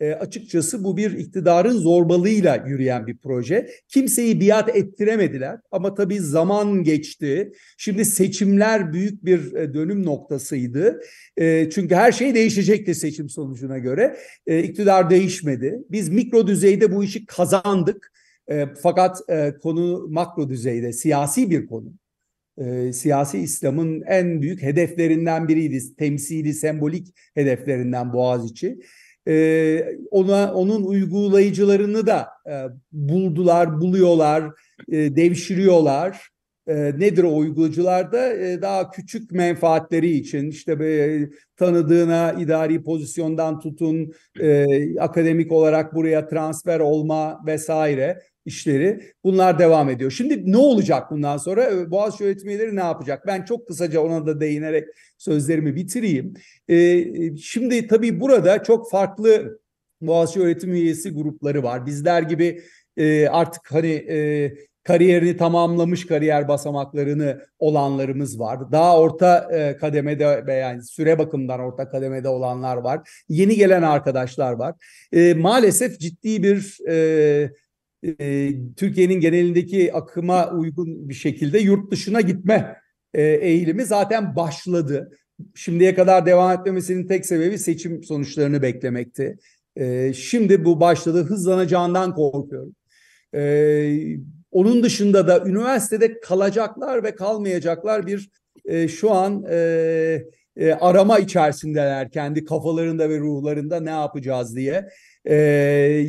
e, 0.00 0.12
açıkçası 0.12 0.84
bu 0.84 0.96
bir 0.96 1.18
iktidarın 1.18 1.76
zorbalığıyla 1.76 2.64
yürüyen 2.66 3.06
bir 3.06 3.16
proje. 3.16 3.70
Kimseyi 3.88 4.40
biat 4.40 4.76
ettiremediler 4.76 5.60
ama 5.70 5.94
tabii 5.94 6.20
zaman 6.20 6.82
geçti. 6.82 7.52
Şimdi 7.76 8.04
seçimler 8.04 8.92
büyük 8.92 9.24
bir 9.24 9.54
e, 9.54 9.74
dönüm 9.74 10.04
noktasıydı. 10.04 11.00
E, 11.36 11.70
çünkü 11.70 11.94
her 11.94 12.12
şey 12.12 12.34
değişecekti 12.34 12.94
seçim 12.94 13.28
sonucuna 13.28 13.78
göre. 13.78 14.16
E, 14.46 14.62
iktidar 14.62 15.10
değişmedi. 15.10 15.78
Biz 15.90 16.08
mikro 16.08 16.46
düzeyde 16.46 16.94
bu 16.94 17.04
işi 17.04 17.26
kazandık. 17.26 18.12
E, 18.50 18.66
fakat 18.82 19.30
e, 19.30 19.54
konu 19.62 20.06
makro 20.10 20.48
düzeyde 20.48 20.92
siyasi 20.92 21.50
bir 21.50 21.66
konu. 21.66 21.92
E, 22.58 22.92
siyasi 22.92 23.38
İslam'ın 23.38 24.02
en 24.06 24.42
büyük 24.42 24.62
hedeflerinden 24.62 25.48
biriydi. 25.48 25.96
Temsili, 25.96 26.54
sembolik 26.54 27.14
hedeflerinden 27.34 28.12
Boğaziçi 28.12 28.78
e, 29.28 29.98
ona 30.10 30.54
onun 30.54 30.84
uygulayıcılarını 30.84 32.06
da 32.06 32.28
e, 32.46 32.52
buldular, 32.92 33.80
buluyorlar, 33.80 34.44
e, 34.88 35.16
devşiriyorlar. 35.16 36.28
E, 36.66 36.74
nedir 36.74 37.24
o 37.24 37.36
uygulayıcılar 37.36 38.12
da 38.12 38.32
e, 38.34 38.62
daha 38.62 38.90
küçük 38.90 39.32
menfaatleri 39.32 40.10
için 40.10 40.50
işte 40.50 40.72
e, 40.72 41.28
tanıdığına 41.56 42.32
idari 42.32 42.82
pozisyondan 42.82 43.60
tutun 43.60 44.12
e, 44.40 44.66
akademik 45.00 45.52
olarak 45.52 45.94
buraya 45.94 46.28
transfer 46.28 46.80
olma 46.80 47.40
vesaire 47.46 48.22
işleri 48.48 49.00
bunlar 49.24 49.58
devam 49.58 49.90
ediyor. 49.90 50.10
Şimdi 50.10 50.52
ne 50.52 50.56
olacak 50.56 51.10
bundan 51.10 51.36
sonra? 51.36 51.70
Ee, 51.70 51.90
Boğaziçi 51.90 52.24
öğretim 52.24 52.76
ne 52.76 52.80
yapacak? 52.80 53.26
Ben 53.26 53.44
çok 53.44 53.66
kısaca 53.66 54.00
ona 54.00 54.26
da 54.26 54.40
değinerek 54.40 54.88
sözlerimi 55.18 55.76
bitireyim. 55.76 56.34
Ee, 56.68 57.36
şimdi 57.36 57.86
tabii 57.86 58.20
burada 58.20 58.62
çok 58.62 58.90
farklı 58.90 59.58
Boğaziçi 60.00 60.40
öğretim 60.40 60.72
üyesi 60.72 61.10
grupları 61.10 61.62
var. 61.62 61.86
Bizler 61.86 62.22
gibi 62.22 62.62
e, 62.96 63.28
artık 63.28 63.72
hani 63.72 63.92
e, 63.92 64.52
kariyerini 64.88 65.36
tamamlamış 65.36 66.06
kariyer 66.06 66.48
basamaklarını 66.48 67.40
olanlarımız 67.58 68.40
var. 68.40 68.72
Daha 68.72 69.00
orta 69.00 69.48
e, 69.52 69.76
kademede 69.76 70.52
yani 70.52 70.82
süre 70.82 71.18
bakımından 71.18 71.60
orta 71.60 71.88
kademede 71.88 72.28
olanlar 72.28 72.76
var. 72.76 73.22
Yeni 73.28 73.56
gelen 73.56 73.82
arkadaşlar 73.82 74.52
var. 74.52 74.74
E, 75.12 75.34
maalesef 75.34 76.00
ciddi 76.00 76.42
bir 76.42 76.78
e, 76.88 77.50
e, 78.02 78.50
Türkiye'nin 78.76 79.20
genelindeki 79.20 79.94
akıma 79.94 80.50
uygun 80.50 81.08
bir 81.08 81.14
şekilde 81.14 81.58
yurt 81.58 81.90
dışına 81.90 82.20
gitme 82.20 82.76
e, 83.14 83.22
eğilimi 83.22 83.84
zaten 83.84 84.36
başladı. 84.36 85.10
Şimdiye 85.54 85.94
kadar 85.94 86.26
devam 86.26 86.60
etmemesinin 86.60 87.06
tek 87.06 87.26
sebebi 87.26 87.58
seçim 87.58 88.04
sonuçlarını 88.04 88.62
beklemekti. 88.62 89.38
E, 89.76 90.12
şimdi 90.12 90.64
bu 90.64 90.80
başladı. 90.80 91.24
Hızlanacağından 91.24 92.14
korkuyorum. 92.14 92.74
E, 93.34 94.18
onun 94.50 94.82
dışında 94.82 95.28
da 95.28 95.44
üniversitede 95.46 96.20
kalacaklar 96.20 97.04
ve 97.04 97.14
kalmayacaklar 97.14 98.06
bir 98.06 98.30
e, 98.64 98.88
şu 98.88 99.10
an 99.10 99.44
e, 99.50 100.22
e, 100.56 100.72
arama 100.72 101.18
içerisindeler 101.18 102.10
kendi 102.10 102.44
kafalarında 102.44 103.10
ve 103.10 103.18
ruhlarında 103.18 103.80
ne 103.80 103.90
yapacağız 103.90 104.56
diye. 104.56 104.88
Ee, 105.28 105.36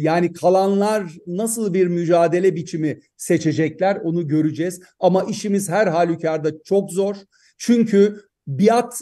yani 0.02 0.34
kalanlar 0.34 1.14
nasıl 1.28 1.74
bir 1.74 1.88
mücadele 1.88 2.56
biçimi 2.56 3.00
seçecekler 3.18 3.96
onu 3.96 4.28
göreceğiz. 4.28 4.82
Ama 5.00 5.24
işimiz 5.24 5.70
her 5.70 5.88
halükarda 5.88 6.64
çok 6.64 6.92
zor. 6.92 7.16
Çünkü 7.58 8.22
biat 8.48 9.02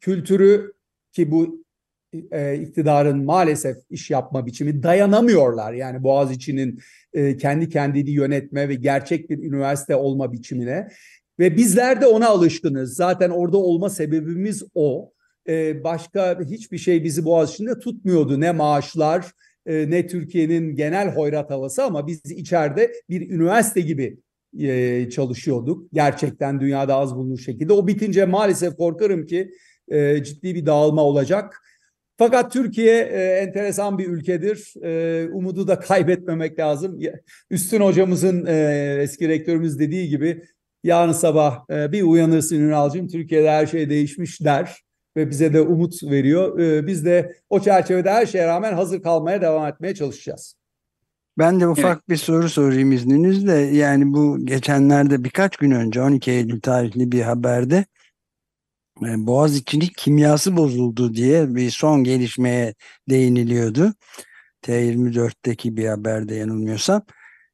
kültürü 0.00 0.72
ki 1.12 1.30
bu 1.30 1.64
e, 2.32 2.54
iktidarın 2.56 3.24
maalesef 3.24 3.76
iş 3.90 4.10
yapma 4.10 4.46
biçimi 4.46 4.82
dayanamıyorlar. 4.82 5.72
Yani 5.72 6.02
Boğaziçi'nin 6.02 6.80
e, 7.12 7.36
kendi 7.36 7.68
kendini 7.68 8.10
yönetme 8.10 8.68
ve 8.68 8.74
gerçek 8.74 9.30
bir 9.30 9.38
üniversite 9.38 9.96
olma 9.96 10.32
biçimine. 10.32 10.88
Ve 11.38 11.56
bizler 11.56 12.00
de 12.00 12.06
ona 12.06 12.28
alışkınız. 12.28 12.94
Zaten 12.94 13.30
orada 13.30 13.58
olma 13.58 13.90
sebebimiz 13.90 14.62
o. 14.74 15.12
Ee, 15.48 15.84
başka 15.84 16.40
hiçbir 16.40 16.78
şey 16.78 17.04
bizi 17.04 17.24
Boğaziçi'nde 17.24 17.78
tutmuyordu. 17.78 18.40
Ne 18.40 18.52
maaşlar 18.52 19.26
e, 19.66 19.90
ne 19.90 20.06
Türkiye'nin 20.06 20.76
genel 20.76 21.14
hoyrat 21.14 21.50
havası 21.50 21.84
ama 21.84 22.06
biz 22.06 22.20
içeride 22.30 22.92
bir 23.08 23.30
üniversite 23.30 23.80
gibi 23.80 24.18
e, 24.58 25.10
çalışıyorduk. 25.10 25.92
Gerçekten 25.92 26.60
dünyada 26.60 26.94
az 26.94 27.16
bulunur 27.16 27.38
şekilde. 27.38 27.72
O 27.72 27.86
bitince 27.86 28.24
maalesef 28.24 28.76
korkarım 28.76 29.26
ki 29.26 29.50
e, 29.88 30.24
ciddi 30.24 30.54
bir 30.54 30.66
dağılma 30.66 31.02
olacak. 31.02 31.62
Fakat 32.18 32.52
Türkiye 32.52 33.00
enteresan 33.40 33.98
bir 33.98 34.06
ülkedir. 34.06 34.74
umudu 35.32 35.68
da 35.68 35.78
kaybetmemek 35.80 36.58
lazım. 36.58 36.98
Üstün 37.50 37.80
hocamızın 37.80 38.46
eski 39.00 39.28
rektörümüz 39.28 39.78
dediği 39.78 40.08
gibi 40.08 40.42
yarın 40.84 41.12
sabah 41.12 41.64
e, 41.70 41.92
bir 41.92 42.02
uyanırsın 42.02 42.56
Ünal'cığım 42.56 43.08
Türkiye'de 43.08 43.50
her 43.50 43.66
şey 43.66 43.90
değişmiş 43.90 44.40
der 44.40 44.82
ve 45.16 45.30
bize 45.30 45.52
de 45.52 45.60
umut 45.60 46.02
veriyor. 46.02 46.58
E, 46.58 46.86
biz 46.86 47.04
de 47.04 47.36
o 47.50 47.60
çerçevede 47.60 48.10
her 48.10 48.26
şeye 48.26 48.46
rağmen 48.46 48.72
hazır 48.72 49.02
kalmaya 49.02 49.42
devam 49.42 49.66
etmeye 49.66 49.94
çalışacağız. 49.94 50.54
Ben 51.38 51.60
de 51.60 51.68
ufak 51.68 52.08
bir 52.08 52.16
soru 52.16 52.48
sorayım 52.48 52.92
izninizle. 52.92 53.52
Yani 53.52 54.14
bu 54.14 54.46
geçenlerde 54.46 55.24
birkaç 55.24 55.56
gün 55.56 55.70
önce 55.70 56.02
12 56.02 56.30
Eylül 56.30 56.60
tarihli 56.60 57.12
bir 57.12 57.22
haberde 57.22 57.84
e, 59.02 59.26
Boğaziçi'nin 59.26 59.88
kimyası 59.96 60.56
bozuldu 60.56 61.14
diye 61.14 61.54
bir 61.54 61.70
son 61.70 62.04
gelişmeye 62.04 62.74
değiniliyordu. 63.08 63.94
T24'teki 64.62 65.76
bir 65.76 65.86
haberde 65.86 66.34
yanılmıyorsam. 66.34 67.02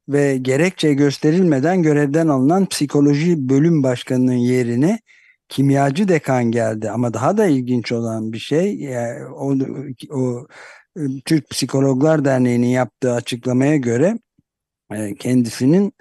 Ve 0.09 0.37
gerekçe 0.37 0.95
gösterilmeden 0.95 1.83
görevden 1.83 2.29
alınan 2.29 2.67
psikoloji 2.67 3.49
bölüm 3.49 3.83
başkanının 3.83 4.33
yerine 4.33 5.01
kimyacı 5.49 6.09
dekan 6.09 6.45
geldi. 6.45 6.91
Ama 6.91 7.15
daha 7.15 7.37
da 7.37 7.47
ilginç 7.47 7.93
olan 7.93 8.33
bir 8.33 8.39
şey 8.39 8.77
yani 8.77 9.27
o, 9.27 9.55
o 10.11 10.47
e, 10.97 11.01
Türk 11.25 11.51
Psikologlar 11.51 12.25
Derneği'nin 12.25 12.67
yaptığı 12.67 13.13
açıklamaya 13.13 13.77
göre 13.77 14.19
e, 14.93 15.15
kendisinin 15.15 15.93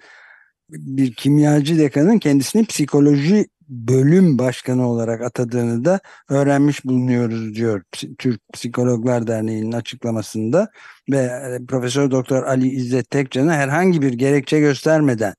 bir 0.70 1.14
kimyacı 1.14 1.80
dekanın 1.80 2.20
kendisini 2.20 2.66
psikoloji 2.66 3.48
bölüm 3.70 4.38
başkanı 4.38 4.90
olarak 4.90 5.22
atadığını 5.22 5.86
da 5.86 6.00
öğrenmiş 6.30 6.86
bulunuyoruz 6.86 7.56
diyor 7.56 7.84
Türk 8.18 8.42
Psikologlar 8.54 9.28
Derneği'nin 9.28 9.72
açıklamasında 9.72 10.70
ve 11.12 11.18
e, 11.18 11.66
Profesör 11.68 12.12
Doktor 12.12 12.44
Ali 12.44 12.70
İzzet 12.70 13.10
Tekcan'ı 13.10 13.54
herhangi 13.54 14.02
bir 14.02 14.14
gerekçe 14.14 14.60
göstermeden 14.60 15.34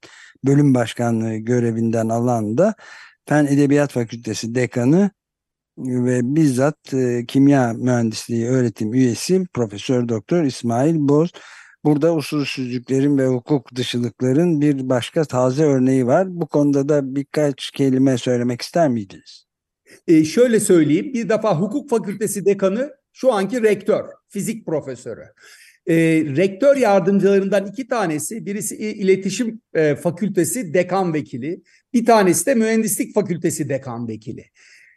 bölüm 0.44 0.74
başkanlığı 0.74 1.36
görevinden 1.36 2.08
alan 2.08 2.58
da 2.58 2.74
Fen 3.28 3.46
Edebiyat 3.46 3.92
Fakültesi 3.92 4.54
dekanı 4.54 5.10
ve 5.78 6.20
bizzat 6.22 6.94
e, 6.94 7.24
kimya 7.28 7.72
mühendisliği 7.72 8.46
öğretim 8.46 8.94
üyesi 8.94 9.46
Profesör 9.54 10.08
Doktor 10.08 10.44
İsmail 10.44 10.96
Boz. 10.98 11.30
Burada 11.84 12.14
usulsüzlüklerin 12.14 13.18
ve 13.18 13.26
hukuk 13.26 13.74
dışılıkların 13.74 14.60
bir 14.60 14.88
başka 14.88 15.24
taze 15.24 15.64
örneği 15.64 16.06
var. 16.06 16.26
Bu 16.30 16.46
konuda 16.46 16.88
da 16.88 17.14
birkaç 17.14 17.70
kelime 17.70 18.18
söylemek 18.18 18.62
ister 18.62 18.88
miydiniz? 18.88 19.46
E, 20.08 20.24
şöyle 20.24 20.60
söyleyeyim. 20.60 21.12
Bir 21.14 21.28
defa 21.28 21.60
hukuk 21.60 21.90
fakültesi 21.90 22.44
dekanı 22.44 22.90
şu 23.12 23.32
anki 23.32 23.62
rektör, 23.62 24.04
fizik 24.28 24.66
profesörü. 24.66 25.24
E, 25.86 25.94
rektör 26.36 26.76
yardımcılarından 26.76 27.66
iki 27.66 27.88
tanesi, 27.88 28.46
birisi 28.46 28.76
iletişim 28.76 29.60
e, 29.74 29.94
fakültesi 29.94 30.74
dekan 30.74 31.14
vekili, 31.14 31.62
bir 31.94 32.04
tanesi 32.04 32.46
de 32.46 32.54
mühendislik 32.54 33.14
fakültesi 33.14 33.68
dekan 33.68 34.08
vekili. 34.08 34.44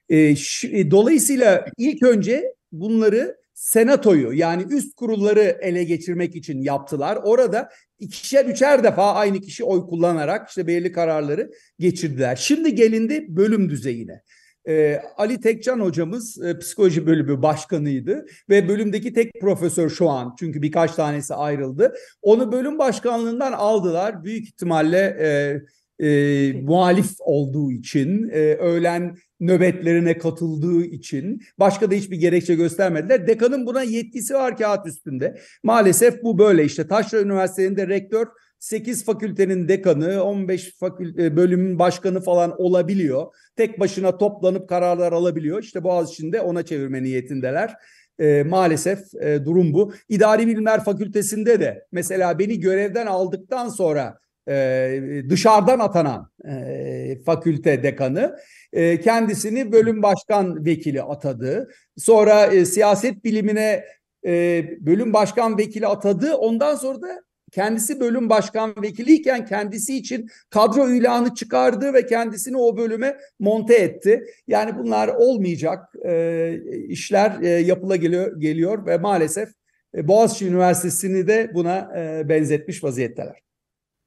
E, 0.10 0.36
şu, 0.36 0.68
e, 0.68 0.92
dolayısıyla 0.92 1.66
ilk 1.78 2.04
önce 2.04 2.54
bunları 2.72 3.40
senatoyu 3.54 4.34
yani 4.34 4.64
üst 4.74 4.96
kurulları 4.96 5.58
ele 5.62 5.84
geçirmek 5.84 6.36
için 6.36 6.62
yaptılar. 6.62 7.20
Orada 7.24 7.70
ikişer 8.00 8.46
üçer 8.46 8.84
defa 8.84 9.14
aynı 9.14 9.42
kişi 9.42 9.64
oy 9.64 9.88
kullanarak 9.88 10.50
işte 10.50 10.68
belirli 10.68 10.92
kararları 10.92 11.52
geçirdiler. 11.80 12.36
Şimdi 12.36 12.76
gelindi 12.76 13.26
bölüm 13.30 13.70
düzeyine. 13.70 14.22
Ee, 14.68 15.02
Ali 15.18 15.42
Tekcan 15.42 15.80
hocamız 15.80 16.44
e, 16.44 16.60
psikoloji 16.60 17.08
bölümü 17.08 17.42
başkanıydı 17.42 18.26
ve 18.50 18.70
bölümdeki 18.70 19.14
tek 19.14 19.42
profesör 19.42 19.90
şu 19.90 20.10
an 20.10 20.36
çünkü 20.40 20.62
birkaç 20.62 20.92
tanesi 20.96 21.34
ayrıldı. 21.34 21.94
Onu 22.22 22.52
bölüm 22.52 22.80
başkanlığından 22.80 23.52
aldılar. 23.52 24.24
Büyük 24.24 24.48
ihtimalle 24.48 25.18
e, 25.20 25.62
e, 26.00 26.54
muhalif 26.62 27.12
olduğu 27.20 27.72
için, 27.72 28.30
e, 28.30 28.56
öğlen 28.56 29.16
nöbetlerine 29.40 30.18
katıldığı 30.18 30.84
için 30.84 31.42
başka 31.60 31.92
da 31.92 31.96
hiçbir 31.96 32.18
gerekçe 32.18 32.56
göstermediler. 32.56 33.28
Dekanın 33.28 33.66
buna 33.66 33.84
yetkisi 33.84 34.34
var 34.34 34.58
kağıt 34.58 34.88
üstünde. 34.88 35.40
Maalesef 35.64 36.24
bu 36.24 36.38
böyle 36.38 36.66
işte. 36.66 36.88
Taşra 36.88 37.22
Üniversitesi'nde 37.22 37.88
rektör 37.88 38.28
8 38.60 39.06
fakültenin 39.06 39.68
dekanı, 39.68 40.24
15 40.24 40.78
fakülte, 40.80 41.36
bölümün 41.36 41.80
başkanı 41.80 42.22
falan 42.22 42.62
olabiliyor. 42.62 43.28
Tek 43.56 43.80
başına 43.80 44.18
toplanıp 44.18 44.70
kararlar 44.70 45.12
alabiliyor. 45.12 45.64
İşte 45.64 45.84
Boğaziçi'nde 45.84 46.42
ona 46.42 46.66
çevirme 46.66 47.04
niyetindeler. 47.04 47.76
E, 48.20 48.44
maalesef 48.44 49.00
e, 49.22 49.46
durum 49.46 49.74
bu. 49.74 49.94
İdari 50.10 50.48
Bilimler 50.48 50.84
Fakültesi'nde 50.84 51.60
de 51.60 51.86
mesela 51.92 52.40
beni 52.40 52.60
görevden 52.60 53.06
aldıktan 53.06 53.70
sonra 53.70 54.20
e, 54.50 55.24
dışarıdan 55.30 55.80
atanan 55.80 56.32
e, 56.50 57.22
fakülte 57.26 57.84
dekanı 57.84 58.36
e, 58.74 59.00
kendisini 59.00 59.72
bölüm 59.72 60.04
başkan 60.04 60.66
vekili 60.66 61.02
atadı. 61.02 61.70
Sonra 61.98 62.46
e, 62.46 62.66
siyaset 62.66 63.24
bilimine 63.24 63.86
e, 64.26 64.66
bölüm 64.80 65.14
başkan 65.14 65.58
vekili 65.58 65.88
atadı. 65.88 66.36
Ondan 66.36 66.76
sonra 66.76 67.02
da 67.02 67.29
kendisi 67.52 68.00
bölüm 68.00 68.30
başkan 68.30 68.74
vekiliyken 68.82 69.46
kendisi 69.46 69.98
için 69.98 70.30
kadro 70.50 70.90
ilanı 70.90 71.36
çıkardı 71.36 71.94
ve 71.94 72.06
kendisini 72.06 72.58
o 72.58 72.78
bölüme 72.78 73.18
monte 73.40 73.76
etti. 73.76 74.24
Yani 74.48 74.78
bunlar 74.78 75.08
olmayacak 75.08 75.96
e, 76.06 76.60
işler 76.88 77.42
e, 77.42 77.48
yapıla 77.50 77.96
geliyor, 77.96 78.40
geliyor 78.40 78.86
ve 78.86 78.98
maalesef 78.98 79.50
e, 79.96 80.08
Boğaziçi 80.08 80.48
Üniversitesi'ni 80.48 81.28
de 81.28 81.52
buna 81.54 81.92
e, 81.98 82.30
benzetmiş 82.30 82.84
vaziyetteler. 82.84 83.42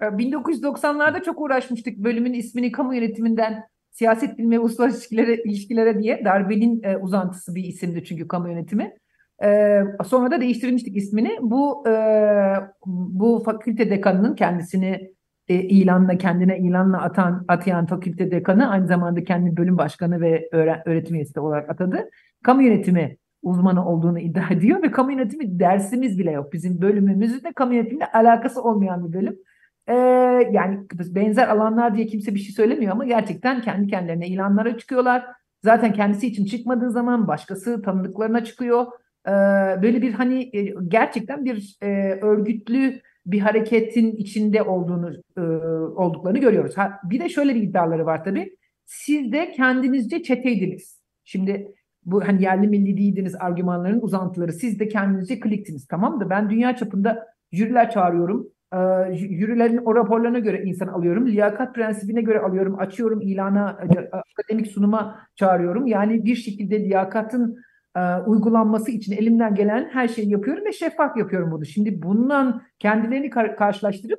1990'larda 0.01 1.21
ee, 1.21 1.23
çok 1.23 1.41
uğraşmıştık 1.41 1.99
bölümün 1.99 2.33
ismini 2.33 2.73
kamu 2.73 2.95
yönetiminden 2.95 3.65
siyaset 3.91 4.39
bilimi 4.39 4.59
uluslararası 4.59 4.99
ilişkilere, 4.99 5.43
ilişkilere 5.43 5.99
diye. 5.99 6.25
Darbenin 6.25 6.83
e, 6.83 6.97
uzantısı 6.97 7.55
bir 7.55 7.65
isimdi 7.65 8.05
çünkü 8.05 8.29
kamu 8.29 8.49
yönetimi. 8.49 8.97
E, 9.43 9.81
sonra 10.05 10.31
da 10.31 10.41
değiştirmiştik 10.41 10.97
ismini. 10.97 11.39
Bu 11.41 11.89
e, 11.89 11.93
bu 12.87 13.43
fakülte 13.45 13.91
dekanının 13.91 14.35
kendisini 14.35 15.13
e, 15.49 15.55
ilanla 15.55 16.19
kendine 16.19 16.59
ilanla 16.59 17.03
atan 17.03 17.45
atayan 17.49 17.87
fakülte 17.87 18.31
dekanı 18.31 18.71
aynı 18.71 18.87
zamanda 18.87 19.25
kendi 19.25 19.57
bölüm 19.57 19.79
başkanı 19.79 20.21
ve 20.21 20.49
öğren, 20.53 20.83
öğretim 20.87 21.17
üyesi 21.17 21.41
olarak 21.41 21.71
atadı. 21.71 22.11
Kamu 22.45 22.63
yönetimi 22.63 23.17
uzmanı 23.43 23.89
olduğunu 23.89 24.19
iddia 24.19 24.49
ediyor 24.51 24.83
ve 24.83 24.91
kamu 24.91 25.13
yönetimi 25.13 25.61
dersimiz 25.61 26.19
bile 26.19 26.31
yok. 26.31 26.53
Bizim 26.53 26.83
bölümümüzün 26.83 27.45
de 27.45 27.53
kamu 27.53 27.75
yönetimle 27.75 28.07
alakası 28.07 28.63
olmayan 28.63 29.09
bir 29.09 29.13
bölüm. 29.13 29.39
Ee, 29.89 29.95
yani 30.53 30.79
benzer 30.91 31.49
alanlar 31.49 31.95
diye 31.95 32.07
kimse 32.07 32.35
bir 32.35 32.41
şey 32.41 32.55
söylemiyor 32.55 32.93
ama 32.93 33.05
gerçekten 33.05 33.61
kendi 33.61 33.87
kendilerine 33.89 34.27
ilanlara 34.27 34.79
çıkıyorlar. 34.79 35.25
Zaten 35.65 35.93
kendisi 35.93 36.27
için 36.27 36.45
çıkmadığı 36.45 36.91
zaman 36.91 37.29
başkası 37.29 37.83
tanıdıklarına 37.83 38.45
çıkıyor. 38.45 38.87
Böyle 39.83 40.03
bir 40.03 40.13
hani 40.13 40.51
e, 40.57 40.75
gerçekten 40.89 41.45
bir 41.45 41.77
e, 41.83 42.19
örgütlü 42.23 43.01
bir 43.27 43.41
hareketin 43.41 44.13
içinde 44.13 44.63
olduğunu 44.63 45.13
e, 45.37 45.41
olduklarını 45.97 46.39
görüyoruz. 46.39 46.79
Ha, 46.79 47.01
bir 47.05 47.21
de 47.21 47.29
şöyle 47.29 47.55
bir 47.55 47.63
iddiaları 47.63 48.07
var 48.07 48.25
tabii. 48.25 48.57
Siz 48.87 49.33
de 49.33 49.53
kendinizce 49.53 50.23
çeteydiniz. 50.23 51.03
Şimdi 51.25 51.75
bu 52.05 52.29
hani 52.29 52.43
yerli 52.43 52.69
milli 52.69 52.97
değildiniz 52.97 53.35
argümanların 53.35 54.01
uzantıları. 54.01 54.53
Siz 54.53 54.81
de 54.81 54.89
kendinizce 54.89 55.41
kliktiniz 55.41 55.87
tamam 55.87 56.21
da 56.21 56.31
ben 56.31 56.51
dünya 56.51 56.77
çapında 56.77 57.27
jüriler 57.53 57.91
çağırıyorum 57.91 58.53
ee, 58.73 59.15
jürilerin 59.15 59.77
o 59.77 59.95
raporlarına 59.95 60.39
göre 60.39 60.63
insan 60.65 60.87
alıyorum. 60.87 61.27
Liyakat 61.27 61.75
prensibine 61.75 62.23
göre 62.23 62.41
alıyorum. 62.41 62.79
Açıyorum 62.79 63.21
ilana, 63.21 63.79
e, 63.97 64.17
akademik 64.17 64.67
sunuma 64.67 65.19
çağırıyorum. 65.37 65.87
Yani 65.87 66.25
bir 66.25 66.35
şekilde 66.35 66.85
liyakatın 66.85 67.57
e, 67.97 68.01
uygulanması 68.27 68.91
için 68.91 69.13
elimden 69.13 69.55
gelen 69.55 69.89
her 69.93 70.09
şeyi 70.09 70.31
yapıyorum 70.31 70.65
ve 70.65 70.73
şeffaf 70.73 71.17
yapıyorum 71.17 71.51
bunu. 71.51 71.65
Şimdi 71.65 72.03
bundan 72.03 72.63
kendilerini 72.79 73.31
kar 73.31 73.57
karşılaştırıp 73.57 74.19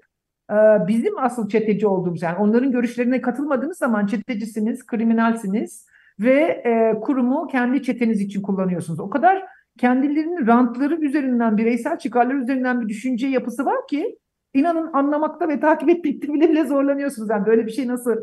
e, 0.51 0.55
bizim 0.88 1.17
asıl 1.17 1.49
çeteci 1.49 1.88
olduğumuz 1.88 2.21
yani 2.21 2.38
onların 2.38 2.71
görüşlerine 2.71 3.21
katılmadığınız 3.21 3.77
zaman 3.77 4.05
çetecisiniz, 4.05 4.86
kriminalsiniz 4.86 5.86
ve 6.19 6.39
e, 6.65 6.99
kurumu 6.99 7.47
kendi 7.47 7.83
çeteniz 7.83 8.21
için 8.21 8.41
kullanıyorsunuz. 8.41 8.99
O 8.99 9.09
kadar 9.09 9.43
kendilerinin 9.77 10.47
rantları 10.47 10.95
üzerinden, 10.95 11.57
bireysel 11.57 11.99
çıkarları 11.99 12.38
üzerinden 12.38 12.81
bir 12.81 12.89
düşünce 12.89 13.27
yapısı 13.27 13.65
var 13.65 13.88
ki 13.89 14.19
inanın 14.53 14.93
anlamakta 14.93 15.49
ve 15.49 15.59
takip 15.59 15.89
etmekte 15.89 16.33
bile 16.33 16.49
bile 16.49 16.65
zorlanıyorsunuz. 16.65 17.29
Yani 17.29 17.45
böyle 17.45 17.65
bir 17.65 17.71
şey 17.71 17.88
nasıl 17.88 18.15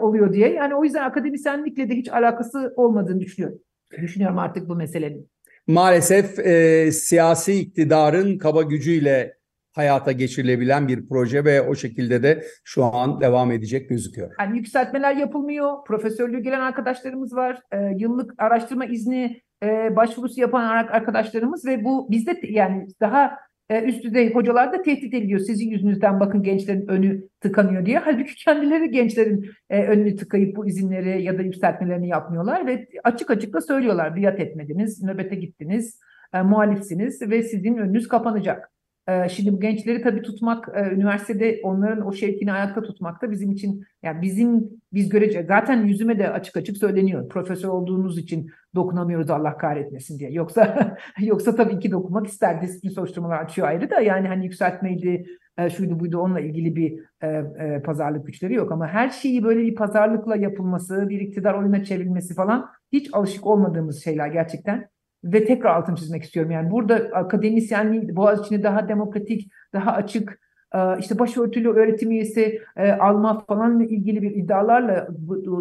oluyor 0.00 0.32
diye. 0.32 0.52
Yani 0.52 0.74
o 0.74 0.84
yüzden 0.84 1.04
akademisyenlikle 1.04 1.90
de 1.90 1.94
hiç 1.94 2.08
alakası 2.08 2.74
olmadığını 2.76 3.20
düşünüyorum. 3.20 3.60
Düşünüyorum 4.02 4.38
artık 4.38 4.68
bu 4.68 4.74
meselenin. 4.74 5.30
Maalesef 5.66 6.38
e, 6.38 6.92
siyasi 6.92 7.54
iktidarın 7.54 8.38
kaba 8.38 8.62
gücüyle 8.62 9.34
hayata 9.72 10.12
geçirilebilen 10.12 10.88
bir 10.88 11.08
proje 11.08 11.44
ve 11.44 11.62
o 11.62 11.74
şekilde 11.74 12.22
de 12.22 12.44
şu 12.64 12.84
an 12.84 13.20
devam 13.20 13.52
edecek 13.52 13.88
gözüküyor. 13.88 14.30
Yani 14.40 14.58
yükseltmeler 14.58 15.16
yapılmıyor. 15.16 15.84
Profesörlüğü 15.86 16.40
gelen 16.40 16.60
arkadaşlarımız 16.60 17.36
var. 17.36 17.60
E, 17.72 17.78
yıllık 17.98 18.34
araştırma 18.38 18.84
izni 18.84 19.42
e, 19.62 19.96
başvurusu 19.96 20.40
yapan 20.40 20.62
arkadaşlarımız 20.66 21.66
ve 21.66 21.84
bu 21.84 22.10
bizde 22.10 22.40
yani 22.42 22.86
daha 23.00 23.38
e, 23.70 23.82
üst 23.82 24.04
düzey 24.04 24.34
hocalar 24.34 24.72
da 24.72 24.82
tehdit 24.82 25.14
ediyor. 25.14 25.40
Sizin 25.40 25.70
yüzünüzden 25.70 26.20
bakın 26.20 26.42
gençlerin 26.42 26.88
önü 26.88 27.28
tıkanıyor 27.40 27.86
diye. 27.86 27.98
Halbuki 27.98 28.34
kendileri 28.34 28.90
gençlerin 28.90 29.50
e, 29.70 29.84
önünü 29.84 30.16
tıkayıp 30.16 30.56
bu 30.56 30.66
izinleri 30.66 31.22
ya 31.22 31.38
da 31.38 31.42
yükseltmelerini 31.42 32.08
yapmıyorlar 32.08 32.66
ve 32.66 32.88
açık 33.04 33.30
açık 33.30 33.54
da 33.54 33.60
söylüyorlar. 33.60 34.16
Biat 34.16 34.40
etmediniz, 34.40 35.02
nöbete 35.02 35.36
gittiniz, 35.36 36.00
e, 36.34 36.42
muhalifsiniz 36.42 37.22
ve 37.22 37.42
sizin 37.42 37.76
önünüz 37.76 38.08
kapanacak. 38.08 38.70
Ee, 39.08 39.28
şimdi 39.28 39.52
bu 39.52 39.60
gençleri 39.60 40.02
tabii 40.02 40.22
tutmak, 40.22 40.68
e, 40.74 40.94
üniversitede 40.94 41.60
onların 41.62 42.06
o 42.06 42.12
şevkini 42.12 42.52
ayakta 42.52 42.82
tutmak 42.82 43.22
da 43.22 43.30
bizim 43.30 43.50
için, 43.50 43.84
yani 44.02 44.22
bizim 44.22 44.70
biz 44.92 45.08
görece 45.08 45.44
zaten 45.48 45.86
yüzüme 45.86 46.18
de 46.18 46.30
açık 46.30 46.56
açık 46.56 46.76
söyleniyor. 46.76 47.28
Profesör 47.28 47.68
olduğunuz 47.68 48.18
için 48.18 48.50
dokunamıyoruz 48.74 49.30
Allah 49.30 49.56
kahretmesin 49.56 50.18
diye. 50.18 50.32
Yoksa 50.32 50.96
yoksa 51.20 51.56
tabii 51.56 51.78
ki 51.78 51.90
dokunmak 51.90 52.26
ister. 52.26 52.62
Disiplin 52.62 52.90
soruşturmalar 52.90 53.44
açıyor 53.44 53.68
ayrı 53.68 53.90
da 53.90 54.00
yani 54.00 54.28
hani 54.28 54.44
yükseltmeydi, 54.44 55.26
e, 55.58 55.70
şuydu 55.70 56.00
buydu 56.00 56.18
onunla 56.18 56.40
ilgili 56.40 56.76
bir 56.76 56.98
e, 57.22 57.82
pazarlık 57.82 58.26
güçleri 58.26 58.54
yok. 58.54 58.72
Ama 58.72 58.88
her 58.88 59.10
şeyi 59.10 59.44
böyle 59.44 59.60
bir 59.60 59.74
pazarlıkla 59.74 60.36
yapılması, 60.36 61.08
bir 61.08 61.20
iktidar 61.20 61.54
oyuna 61.54 61.84
çevrilmesi 61.84 62.34
falan 62.34 62.68
hiç 62.92 63.08
alışık 63.12 63.46
olmadığımız 63.46 64.04
şeyler 64.04 64.28
gerçekten. 64.28 64.88
Ve 65.24 65.44
tekrar 65.44 65.74
altını 65.74 65.96
çizmek 65.96 66.22
istiyorum. 66.22 66.50
Yani 66.52 66.70
burada 66.70 66.94
akademisyenliği 66.94 68.16
Boğaziçi'ni 68.16 68.62
daha 68.62 68.88
demokratik, 68.88 69.50
daha 69.72 69.92
açık, 69.92 70.40
e, 70.74 70.78
işte 70.98 71.18
başörtülü 71.18 71.68
öğretim 71.68 72.10
üyesi 72.10 72.62
e, 72.76 72.92
alma 72.92 73.44
falanla 73.44 73.84
ilgili 73.84 74.22
bir 74.22 74.30
iddialarla 74.30 75.08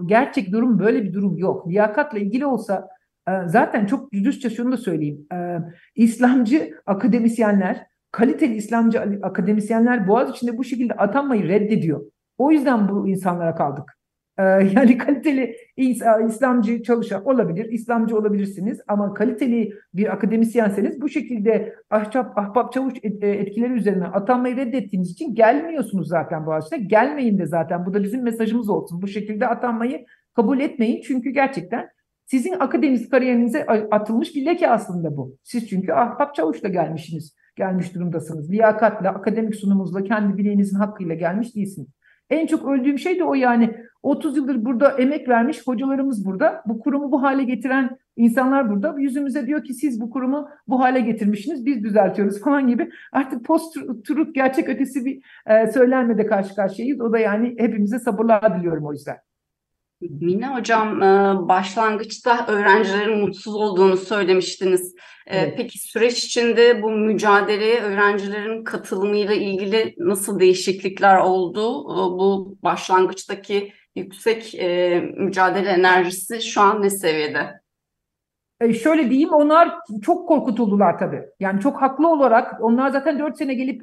gerçek 0.06 0.52
durum 0.52 0.80
böyle 0.80 1.04
bir 1.04 1.14
durum 1.14 1.38
yok. 1.38 1.68
Liyakatla 1.70 2.20
ilgili 2.20 2.46
olsa 2.46 2.88
e, 3.28 3.32
zaten 3.46 3.86
çok 3.86 4.14
düzce 4.14 4.50
şunu 4.50 4.72
da 4.72 4.78
söyleyeyim. 4.78 5.28
İslamcı 5.96 6.74
akademisyenler, 6.86 7.86
kaliteli 8.12 8.56
İslamcı 8.56 9.02
akademisyenler 9.22 10.08
Boğaziçi'nde 10.08 10.58
bu 10.58 10.64
şekilde 10.64 10.94
atanmayı 10.94 11.48
reddediyor. 11.48 12.02
O 12.38 12.52
yüzden 12.52 12.90
bu 12.90 13.08
insanlara 13.08 13.56
kaldık. 13.56 13.84
Yani 14.74 14.98
kaliteli 14.98 15.56
İslamcı 15.80 16.84
çalışan 16.84 17.26
olabilir, 17.26 17.72
İslamcı 17.72 18.18
olabilirsiniz 18.18 18.82
ama 18.88 19.14
kaliteli 19.14 19.74
bir 19.94 20.14
akademisyenseniz 20.14 21.02
bu 21.02 21.10
şekilde 21.10 21.76
ahçap, 21.90 22.38
ahbap, 22.38 22.74
çavuş 22.74 22.94
e, 23.04 23.28
etkileri 23.28 23.74
üzerine 23.74 24.06
atanmayı 24.06 24.58
reddettiğiniz 24.58 25.12
için 25.12 25.36
gelmiyorsunuz 25.36 26.08
zaten 26.08 26.46
bu 26.46 26.54
açıda. 26.54 26.76
Gelmeyin 26.76 27.38
de 27.38 27.46
zaten. 27.46 27.86
Bu 27.86 27.94
da 27.94 28.04
bizim 28.04 28.24
mesajımız 28.24 28.70
olsun. 28.70 29.02
Bu 29.02 29.08
şekilde 29.08 29.48
atanmayı 29.48 30.06
kabul 30.36 30.60
etmeyin. 30.60 31.02
Çünkü 31.02 31.30
gerçekten 31.30 31.90
sizin 32.26 32.54
akademik 32.60 33.12
kariyerinize 33.12 33.66
atılmış 33.92 34.36
bir 34.36 34.46
leke 34.46 34.70
aslında 34.70 35.18
bu. 35.18 35.38
Siz 35.44 35.70
çünkü 35.70 35.92
ahbap 35.92 36.36
çavuşla 36.36 36.70
gelmişsiniz. 36.70 37.36
Gelmiş 37.56 37.96
durumdasınız. 37.96 38.52
Liyakatla, 38.52 39.10
akademik 39.10 39.56
sunumunuzla, 39.56 40.04
kendi 40.04 40.38
bileğinizin 40.38 40.78
hakkıyla 40.78 41.16
gelmiş 41.16 41.56
değilsiniz. 41.56 41.88
En 42.30 42.48
çok 42.48 42.68
öldüğüm 42.68 43.00
şey 43.00 43.20
de 43.20 43.24
o 43.24 43.34
yani 43.34 43.76
30 44.04 44.38
yıldır 44.38 44.66
burada 44.66 44.92
emek 44.92 45.30
vermiş 45.30 45.68
hocalarımız 45.68 46.26
burada. 46.26 46.64
Bu 46.66 46.80
kurumu 46.80 47.12
bu 47.12 47.24
hale 47.24 47.44
getiren 47.44 47.98
insanlar 48.18 48.70
burada. 48.70 48.96
Yüzümüze 48.98 49.48
diyor 49.48 49.64
ki 49.64 49.74
siz 49.74 50.02
bu 50.02 50.10
kurumu 50.10 50.50
bu 50.68 50.80
hale 50.80 51.00
getirmişsiniz. 51.00 51.66
Biz 51.66 51.84
düzeltiyoruz 51.84 52.40
falan 52.44 52.68
gibi. 52.68 52.90
Artık 53.12 53.46
post-truth 53.46 54.34
gerçek 54.34 54.70
ötesi 54.70 55.06
bir 55.06 55.22
e, 55.48 55.72
söylenmede 55.72 56.26
karşı 56.26 56.56
karşıyayız. 56.56 57.02
O 57.02 57.14
da 57.14 57.20
yani 57.20 57.56
hepimize 57.58 58.00
sabırlar 58.00 58.60
diliyorum 58.60 58.86
o 58.86 58.94
yüzden. 58.94 59.29
Mine 60.02 60.48
Hocam, 60.48 61.04
e, 61.04 61.36
başlangıçta 61.48 62.48
öğrencilerin 62.48 63.20
mutsuz 63.20 63.56
olduğunu 63.56 63.98
söylemiştiniz. 63.98 64.96
E, 65.28 65.38
evet. 65.38 65.54
Peki 65.58 65.80
süreç 65.80 66.26
içinde 66.26 66.82
bu 66.82 66.92
mücadeleye 66.92 67.82
öğrencilerin 67.82 68.64
katılımıyla 68.64 69.34
ilgili 69.34 69.96
nasıl 69.98 70.40
değişiklikler 70.40 71.18
oldu? 71.18 71.60
E, 71.94 71.96
bu 71.96 72.58
başlangıçtaki 72.64 73.74
yüksek 73.96 74.54
mücadele 75.18 75.70
enerjisi 75.70 76.42
şu 76.42 76.62
an 76.62 76.82
ne 76.82 76.90
seviyede? 76.90 77.60
E 78.62 78.74
şöyle 78.74 79.10
diyeyim 79.10 79.34
onlar 79.34 79.70
çok 80.02 80.28
korkutuldular 80.28 81.00
tabii. 81.00 81.22
Yani 81.40 81.62
çok 81.62 81.82
haklı 81.82 82.08
olarak 82.08 82.62
onlar 82.62 82.90
zaten 82.90 83.20
4 83.20 83.38
sene 83.38 83.54
gelip 83.54 83.82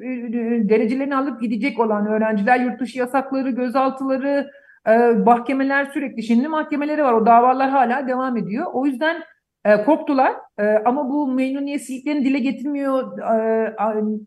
derecelerini 0.69 1.15
alıp 1.15 1.41
gidecek 1.41 1.79
olan 1.79 2.07
öğrenciler 2.07 2.59
yurt 2.59 2.79
dışı 2.79 2.99
yasakları, 2.99 3.49
gözaltıları, 3.49 4.51
e, 4.87 4.97
mahkemeler 4.97 5.85
sürekli 5.85 6.23
şimdi 6.23 6.47
mahkemeleri 6.47 7.03
var. 7.03 7.13
O 7.13 7.25
davalar 7.25 7.69
hala 7.69 8.07
devam 8.07 8.37
ediyor. 8.37 8.65
O 8.73 8.85
yüzden 8.85 9.23
e, 9.65 9.83
korktular. 9.83 10.33
E, 10.59 10.63
ama 10.63 11.09
bu 11.09 11.27
memnuniyetsizliklerini 11.27 12.25
dile 12.25 12.39
getirmiyor 12.39 13.19
e, 13.19 13.75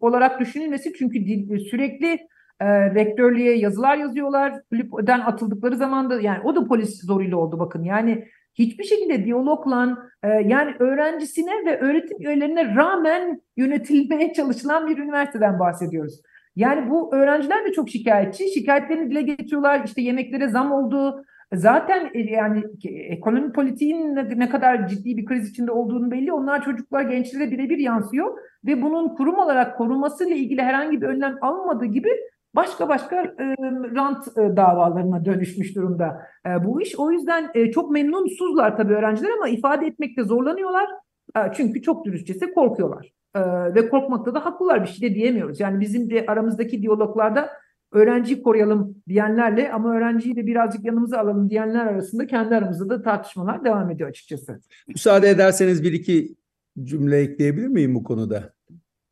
olarak 0.01 0.40
düşünülmesi 0.40 0.92
çünkü 0.99 1.18
sürekli 1.59 2.18
e, 2.61 2.94
rektörlüğe 2.94 3.59
yazılar 3.59 3.96
yazıyorlar. 3.96 4.53
Kulüpten 4.70 5.20
atıldıkları 5.20 5.77
zaman 5.77 6.11
da 6.11 6.20
yani 6.20 6.40
o 6.44 6.57
da 6.57 6.64
polis 6.64 7.07
zoruyla 7.07 7.37
oldu 7.37 7.59
bakın. 7.59 7.85
Yani 7.85 8.25
hiçbir 8.55 8.85
şekilde 8.85 9.25
diyalogla 9.25 9.99
e, 10.23 10.29
yani 10.29 10.75
öğrencisine 10.79 11.64
ve 11.66 11.81
öğretim 11.81 12.20
üyelerine 12.20 12.75
rağmen 12.75 13.42
yönetilmeye 13.57 14.33
çalışılan 14.33 14.87
bir 14.87 14.99
üniversiteden 14.99 15.59
bahsediyoruz. 15.59 16.20
Yani 16.57 16.91
bu 16.91 17.15
öğrenciler 17.15 17.65
de 17.65 17.73
çok 17.73 17.89
şikayetçi. 17.89 18.49
Şikayetlerini 18.55 19.11
dile 19.11 19.23
getiriyorlar. 19.23 19.85
İşte 19.85 20.03
yemeklere 20.03 20.49
zam 20.49 20.73
oldu. 20.73 21.25
Zaten 21.53 22.11
e, 22.15 22.19
yani 22.21 22.63
ekonomi 22.85 23.53
politiğin 23.53 24.17
ne 24.17 24.49
kadar 24.49 24.89
ciddi 24.89 25.17
bir 25.17 25.25
kriz 25.25 25.51
içinde 25.51 25.73
olduğunu 25.73 26.11
belli. 26.11 26.33
Onlar 26.33 26.65
çocuklar, 26.65 27.03
gençlere 27.03 27.51
birebir 27.51 27.79
yansıyor 27.79 28.39
ve 28.65 28.83
bunun 28.83 29.09
kurum 29.09 29.39
olarak 29.39 29.79
korunmasıyla 29.79 30.37
ilgili 30.37 30.63
herhangi 30.63 31.01
bir 31.01 31.07
önlem 31.07 31.39
alınmadığı 31.41 31.85
gibi 31.85 32.09
başka 32.55 32.89
başka 32.89 33.17
e, 33.17 33.57
rant 33.95 34.29
e, 34.29 34.57
davalarına 34.57 35.25
dönüşmüş 35.25 35.77
durumda 35.77 36.23
e, 36.47 36.65
bu 36.65 36.83
iş. 36.83 36.99
O 36.99 37.11
yüzden 37.11 37.51
e, 37.55 37.71
çok 37.71 37.91
memnunsuzlar 37.91 38.77
tabii 38.77 38.95
öğrenciler 38.95 39.31
ama 39.31 39.49
ifade 39.49 39.87
etmekte 39.87 40.25
zorlanıyorlar. 40.25 40.89
E, 41.37 41.41
çünkü 41.57 41.83
çok 41.83 42.05
dürüstçesi 42.05 42.55
korkuyorlar. 42.55 43.20
Ee, 43.35 43.40
ve 43.75 43.88
korkmakta 43.88 44.35
da 44.35 44.45
haklılar 44.45 44.83
bir 44.83 44.88
şey 44.88 45.11
de 45.11 45.14
diyemiyoruz. 45.14 45.61
Yani 45.61 45.81
bizim 45.81 46.11
de 46.11 46.25
aramızdaki 46.27 46.83
diyaloglarda 46.83 47.51
öğrenciyi 47.93 48.43
koruyalım 48.43 49.03
diyenlerle 49.09 49.73
ama 49.73 49.97
öğrenciyi 49.97 50.37
de 50.37 50.47
birazcık 50.47 50.85
yanımıza 50.85 51.19
alalım 51.19 51.51
diyenler 51.51 51.87
arasında 51.87 52.27
kendi 52.27 52.55
aramızda 52.55 52.88
da 52.88 53.03
tartışmalar 53.03 53.64
devam 53.64 53.90
ediyor 53.90 54.09
açıkçası. 54.09 54.61
Müsaade 54.88 55.29
ederseniz 55.29 55.83
bir 55.83 55.93
iki 55.93 56.35
cümle 56.83 57.19
ekleyebilir 57.19 57.66
miyim 57.66 57.95
bu 57.95 58.05
konuda? 58.05 58.53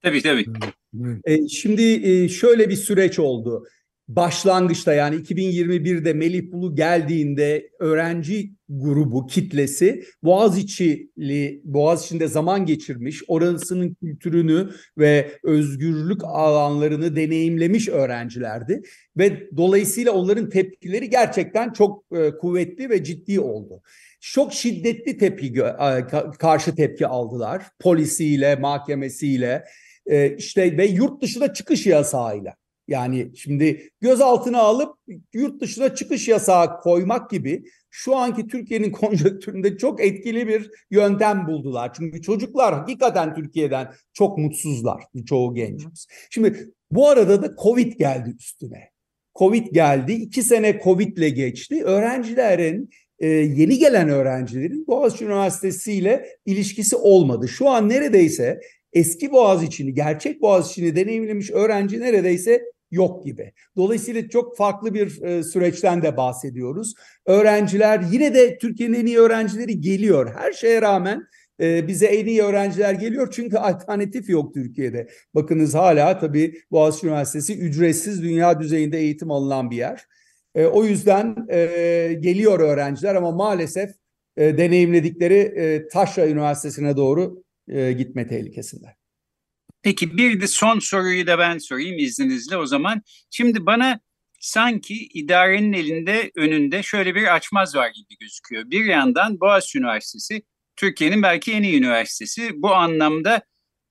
Tabii 0.03 0.23
tabii. 0.23 0.45
E, 1.25 1.49
şimdi 1.49 1.83
e, 1.83 2.29
şöyle 2.29 2.69
bir 2.69 2.77
süreç 2.77 3.19
oldu 3.19 3.67
başlangıçta 4.09 4.95
yani 4.95 5.17
2021'de 5.17 6.13
Melih 6.13 6.53
Bulu 6.53 6.75
geldiğinde 6.75 7.71
öğrenci 7.79 8.53
grubu 8.69 9.27
kitlesi 9.27 10.05
Boğaziçi'li 10.23 11.61
Boğaziçi'nde 11.65 12.29
zaman 12.29 12.67
geçirmiş, 12.67 13.23
orasının 13.29 13.95
kültürünü 13.95 14.71
ve 14.99 15.31
özgürlük 15.43 16.25
alanlarını 16.25 17.17
deneyimlemiş 17.17 17.89
öğrencilerdi 17.89 18.83
ve 19.17 19.49
dolayısıyla 19.57 20.13
onların 20.13 20.49
tepkileri 20.49 21.11
gerçekten 21.11 21.73
çok 21.73 22.05
e, 22.13 22.31
kuvvetli 22.31 22.91
ve 22.91 23.05
ciddi 23.05 23.41
oldu. 23.41 23.83
Çok 24.21 24.53
şiddetli 24.53 25.19
tepki 25.19 25.55
karşı 26.39 26.75
tepki 26.75 27.07
aldılar 27.07 27.63
polisiyle, 27.81 28.57
mahkemesiyle 28.57 29.65
e, 30.07 30.37
işte 30.37 30.77
ve 30.77 30.87
yurt 30.87 31.23
dışına 31.23 31.53
çıkış 31.55 31.87
yasağıyla. 31.87 32.55
Yani 32.89 33.31
şimdi 33.37 33.91
gözaltına 34.01 34.59
alıp 34.59 34.99
yurt 35.33 35.61
dışına 35.61 35.95
çıkış 35.95 36.29
yasağı 36.29 36.81
koymak 36.81 37.31
gibi 37.31 37.65
şu 37.91 38.17
anki 38.17 38.47
Türkiye'nin 38.47 38.91
konjonktüründe 38.93 39.79
çok 39.79 40.01
etkili 40.01 40.49
bir 40.49 40.71
yöntem 40.91 41.47
buldular. 41.47 41.93
Çünkü 41.95 42.23
çocuklar 42.23 42.75
hakikaten 42.75 43.35
Türkiye'den 43.35 43.93
çok 44.13 44.39
mutsuzlar 44.39 45.05
çoğu 45.27 45.55
gencimiz. 45.55 46.07
Şimdi 46.31 46.71
bu 46.91 47.09
arada 47.09 47.43
da 47.43 47.55
Covid 47.63 47.93
geldi 47.93 48.35
üstüne. 48.39 48.91
Covid 49.39 49.67
geldi. 49.73 50.13
iki 50.13 50.43
sene 50.43 50.81
Covid 50.85 51.17
ile 51.17 51.29
geçti. 51.31 51.85
Öğrencilerin 51.85 52.91
e, 53.19 53.29
yeni 53.29 53.79
gelen 53.79 54.09
öğrencilerin 54.09 54.87
Boğaziçi 54.87 55.25
Üniversitesi 55.25 55.93
ile 55.93 56.27
ilişkisi 56.47 56.97
olmadı. 56.97 57.49
Şu 57.49 57.69
an 57.69 57.89
neredeyse 57.89 58.61
eski 58.93 59.33
Boğaziçi'ni, 59.33 59.95
gerçek 59.95 60.43
Boğaziçi'ni 60.43 60.97
deneyimlemiş 60.97 61.51
öğrenci 61.51 62.01
neredeyse 62.01 62.63
yok 62.91 63.25
gibi. 63.25 63.53
Dolayısıyla 63.77 64.29
çok 64.29 64.57
farklı 64.57 64.95
bir 64.95 65.23
e, 65.23 65.43
süreçten 65.43 66.03
de 66.03 66.17
bahsediyoruz. 66.17 66.95
Öğrenciler 67.27 68.01
yine 68.11 68.35
de 68.35 68.59
Türkiye'nin 68.59 68.95
en 68.95 69.07
iyi 69.07 69.19
öğrencileri 69.19 69.81
geliyor. 69.81 70.35
Her 70.35 70.53
şeye 70.53 70.83
rağmen 70.83 71.23
e, 71.61 71.89
bize 71.89 72.07
en 72.07 72.27
iyi 72.27 72.43
öğrenciler 72.43 72.95
geliyor 72.95 73.29
çünkü 73.33 73.57
alternatif 73.57 74.29
yok 74.29 74.55
Türkiye'de. 74.55 75.09
Bakınız 75.35 75.75
hala 75.75 76.19
tabii 76.19 76.55
Boğaziçi 76.71 77.07
Üniversitesi 77.07 77.59
ücretsiz 77.59 78.23
dünya 78.23 78.61
düzeyinde 78.61 78.99
eğitim 78.99 79.31
alınan 79.31 79.71
bir 79.71 79.77
yer. 79.77 80.07
E, 80.55 80.67
o 80.67 80.85
yüzden 80.85 81.47
e, 81.51 81.57
geliyor 82.21 82.61
öğrenciler 82.61 83.15
ama 83.15 83.31
maalesef 83.31 83.91
e, 84.37 84.59
deneyimledikleri 84.59 85.35
e, 85.35 85.89
Taşra 85.89 86.29
Üniversitesi'ne 86.29 86.97
doğru 86.97 87.43
e, 87.69 87.93
gitme 87.93 88.27
tehlikesinde. 88.27 88.98
Peki 89.83 90.17
bir 90.19 90.41
de 90.41 90.47
son 90.47 90.79
soruyu 90.79 91.27
da 91.27 91.39
ben 91.39 91.59
sorayım 91.59 91.99
izninizle 91.99 92.57
o 92.57 92.67
zaman. 92.67 93.03
Şimdi 93.31 93.67
bana 93.67 94.01
sanki 94.41 94.95
idarenin 94.95 95.73
elinde 95.73 96.31
önünde 96.37 96.83
şöyle 96.83 97.15
bir 97.15 97.35
açmaz 97.35 97.75
var 97.77 97.89
gibi 97.89 98.19
gözüküyor. 98.21 98.71
Bir 98.71 98.85
yandan 98.85 99.41
Boğaziçi 99.41 99.79
Üniversitesi 99.79 100.43
Türkiye'nin 100.77 101.23
belki 101.23 101.53
en 101.53 101.63
iyi 101.63 101.79
üniversitesi. 101.79 102.51
Bu 102.63 102.75
anlamda 102.75 103.43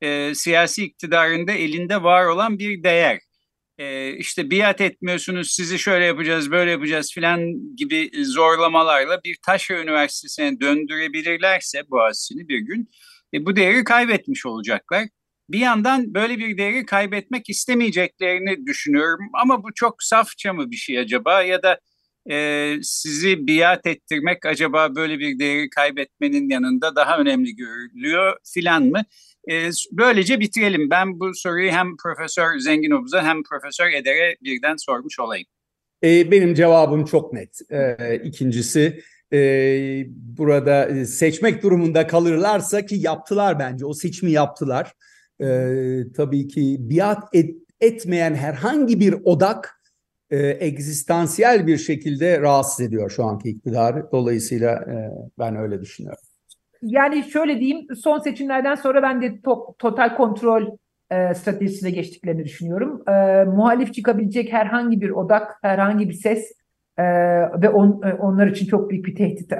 e, 0.01 0.35
siyasi 0.35 0.83
iktidarında 0.83 1.51
elinde 1.51 2.03
var 2.03 2.25
olan 2.25 2.59
bir 2.59 2.83
değer. 2.83 3.19
E, 3.77 4.13
işte 4.17 4.51
biat 4.51 4.81
etmiyorsunuz, 4.81 5.51
sizi 5.51 5.79
şöyle 5.79 6.05
yapacağız, 6.05 6.51
böyle 6.51 6.71
yapacağız 6.71 7.11
filan 7.13 7.39
gibi 7.75 8.11
zorlamalarla 8.25 9.23
bir 9.23 9.37
taşra 9.45 9.81
üniversitesine 9.81 10.59
döndürebilirlerse 10.59 11.81
Boğaziçi'ni 11.89 12.47
bir 12.47 12.59
gün 12.59 12.89
e, 13.33 13.45
bu 13.45 13.55
değeri 13.55 13.83
kaybetmiş 13.83 14.45
olacaklar. 14.45 15.07
Bir 15.49 15.59
yandan 15.59 16.13
böyle 16.13 16.37
bir 16.37 16.57
değeri 16.57 16.85
kaybetmek 16.85 17.49
istemeyeceklerini 17.49 18.65
düşünüyorum 18.65 19.29
ama 19.33 19.63
bu 19.63 19.73
çok 19.75 20.03
safça 20.03 20.53
mı 20.53 20.71
bir 20.71 20.75
şey 20.75 20.99
acaba 20.99 21.43
ya 21.43 21.63
da 21.63 21.79
e, 22.31 22.73
sizi 22.81 23.47
biat 23.47 23.87
ettirmek 23.87 24.45
acaba 24.45 24.95
böyle 24.95 25.19
bir 25.19 25.39
değeri 25.39 25.69
kaybetmenin 25.69 26.49
yanında 26.49 26.95
daha 26.95 27.17
önemli 27.17 27.55
görülüyor 27.55 28.37
filan 28.53 28.83
mı? 28.83 29.03
E, 29.51 29.69
böylece 29.91 30.39
bitirelim. 30.39 30.89
Ben 30.89 31.19
bu 31.19 31.33
soruyu 31.33 31.71
hem 31.71 31.97
Profesör 31.97 32.59
Zenginovuz'a 32.59 33.23
hem 33.23 33.43
Profesör 33.43 33.91
Eder'e 33.91 34.35
birden 34.43 34.75
sormuş 34.75 35.19
olayım. 35.19 35.45
E, 36.03 36.31
benim 36.31 36.53
cevabım 36.53 37.05
çok 37.05 37.33
net. 37.33 37.59
E, 37.71 38.15
ikincisi 38.23 39.01
e, 39.33 39.39
burada 40.09 41.05
seçmek 41.05 41.63
durumunda 41.63 42.07
kalırlarsa 42.07 42.85
ki 42.85 42.95
yaptılar 42.95 43.59
bence 43.59 43.85
o 43.85 43.93
seçimi 43.93 44.31
yaptılar. 44.31 44.93
E, 45.41 45.47
tabii 46.15 46.47
ki 46.47 46.77
biat 46.79 47.23
et, 47.33 47.55
etmeyen 47.81 48.35
herhangi 48.35 48.99
bir 48.99 49.15
odak 49.23 49.81
e, 50.29 50.65
egzistansiyel 50.65 51.67
bir 51.67 51.77
şekilde 51.77 52.41
rahatsız 52.41 52.85
ediyor 52.85 53.09
şu 53.09 53.25
anki 53.25 53.49
iktidarı. 53.49 54.09
Dolayısıyla 54.11 54.71
e, 54.71 54.95
ben 55.39 55.55
öyle 55.55 55.81
düşünüyorum. 55.81 56.23
Yani 56.81 57.23
şöyle 57.23 57.59
diyeyim, 57.59 57.87
son 57.95 58.19
seçimlerden 58.19 58.75
sonra 58.75 59.01
ben 59.03 59.21
de 59.21 59.41
to 59.41 59.75
total 59.79 60.15
kontrol 60.15 60.63
e, 61.11 61.33
stratejisine 61.33 61.91
geçtiklerini 61.91 62.43
düşünüyorum. 62.43 63.09
E, 63.09 63.43
muhalif 63.43 63.93
çıkabilecek 63.93 64.53
herhangi 64.53 65.01
bir 65.01 65.09
odak, 65.09 65.57
herhangi 65.61 66.09
bir 66.09 66.13
ses 66.13 66.51
e, 66.97 67.03
ve 67.61 67.69
on, 67.69 68.01
e, 68.03 68.13
onlar 68.13 68.47
için 68.47 68.65
çok 68.65 68.89
büyük 68.89 69.05
bir 69.05 69.15
tehdit 69.15 69.51
e, 69.51 69.55
e, 69.55 69.59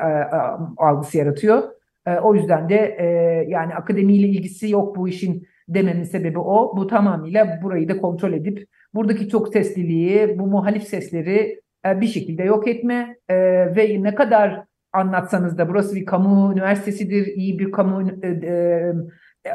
algısı 0.78 1.18
yaratıyor. 1.18 1.64
E, 2.06 2.20
o 2.20 2.36
yüzden 2.36 2.70
de 2.70 2.98
e, 3.00 3.06
yani 3.50 3.76
akademiyle 3.76 4.28
ilgisi 4.28 4.70
yok 4.70 4.96
bu 4.96 5.08
işin 5.08 5.48
dememin 5.70 6.04
sebebi 6.04 6.40
o. 6.40 6.78
Bu 6.78 6.88
tamamıyla 6.88 7.60
burayı 7.64 7.90
da 7.90 7.98
kontrol 7.98 8.34
edip 8.34 8.68
buradaki 8.94 9.30
çok 9.30 9.54
sesliliği, 9.54 10.40
bu 10.40 10.48
muhalif 10.48 10.84
sesleri 10.84 11.62
e, 11.86 12.02
bir 12.02 12.08
şekilde 12.08 12.44
yok 12.44 12.68
etme 12.68 13.18
e, 13.30 13.36
ve 13.76 14.04
ne 14.04 14.16
kadar 14.16 14.64
anlatsanız 14.94 15.58
da 15.58 15.70
burası 15.70 15.96
bir 15.96 16.06
kamu 16.06 16.54
üniversitesidir, 16.54 17.26
iyi 17.26 17.60
bir 17.60 17.72
kamu 17.72 18.12
e, 18.24 18.28
e, 18.28 18.94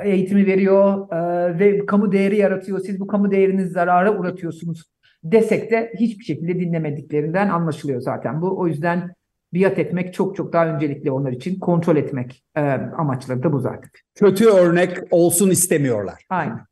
eğitimi 0.05 0.47
veriyor 0.47 1.13
e, 1.13 1.59
ve 1.59 1.87
kamu 1.87 2.13
değeri 2.13 2.37
yaratıyor. 2.37 2.81
Siz 2.81 3.01
bu 3.01 3.07
kamu 3.07 3.31
değerini 3.31 3.67
zarara 3.67 4.19
uğratıyorsunuz 4.19 4.93
desek 5.25 5.71
de 5.71 5.93
hiçbir 6.01 6.25
şekilde 6.25 6.61
dinlemediklerinden 6.61 7.49
anlaşılıyor 7.49 8.01
zaten 8.01 8.43
bu. 8.43 8.59
O 8.59 8.67
yüzden 8.67 9.15
biat 9.55 9.79
etmek 9.79 10.15
çok 10.15 10.37
çok 10.37 10.53
daha 10.53 10.67
öncelikli 10.67 11.11
onlar 11.11 11.33
için. 11.33 11.61
Kontrol 11.61 11.97
etmek 11.97 12.45
e, 12.57 12.61
amaçları 12.99 13.43
da 13.43 13.53
bu 13.53 13.61
zaten. 13.61 13.91
Kötü 14.15 14.47
örnek 14.47 14.99
olsun 15.11 15.51
istemiyorlar. 15.51 16.25
Aynen. 16.29 16.67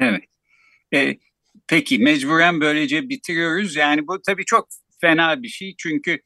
Evet. 0.00 0.20
E, 0.94 1.16
peki 1.68 1.98
mecburen 1.98 2.60
böylece 2.60 3.08
bitiriyoruz. 3.08 3.76
Yani 3.76 4.06
bu 4.06 4.22
tabii 4.22 4.44
çok 4.44 4.68
fena 5.00 5.42
bir 5.42 5.48
şey 5.48 5.74
çünkü 5.78 6.18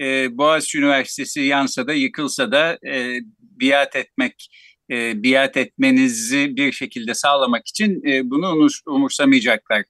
e, 0.00 0.38
Boğaziçi 0.38 0.78
Üniversitesi 0.78 1.40
yansa 1.40 1.86
da 1.86 1.92
yıkılsa 1.92 2.52
da 2.52 2.78
e, 2.86 3.18
biat 3.40 3.96
etmek, 3.96 4.50
e, 4.90 5.22
biat 5.22 5.56
etmenizi 5.56 6.56
bir 6.56 6.72
şekilde 6.72 7.14
sağlamak 7.14 7.66
için 7.66 8.02
e, 8.06 8.30
bunu 8.30 8.68
umursamayacaklar 8.86 9.84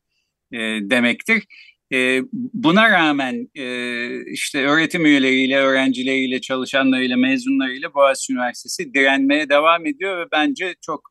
e, 0.52 0.58
demektir. 0.90 1.44
E, 1.92 2.22
buna 2.32 2.90
rağmen 2.90 3.48
e, 3.54 4.32
işte 4.32 4.66
öğretim 4.66 5.06
üyeleriyle, 5.06 5.56
öğrencileriyle, 5.56 6.40
çalışanlarıyla, 6.40 7.16
mezunlarıyla 7.16 7.94
Boğaziçi 7.94 8.32
Üniversitesi 8.32 8.94
direnmeye 8.94 9.48
devam 9.48 9.86
ediyor 9.86 10.18
ve 10.18 10.28
bence 10.32 10.74
çok 10.80 11.10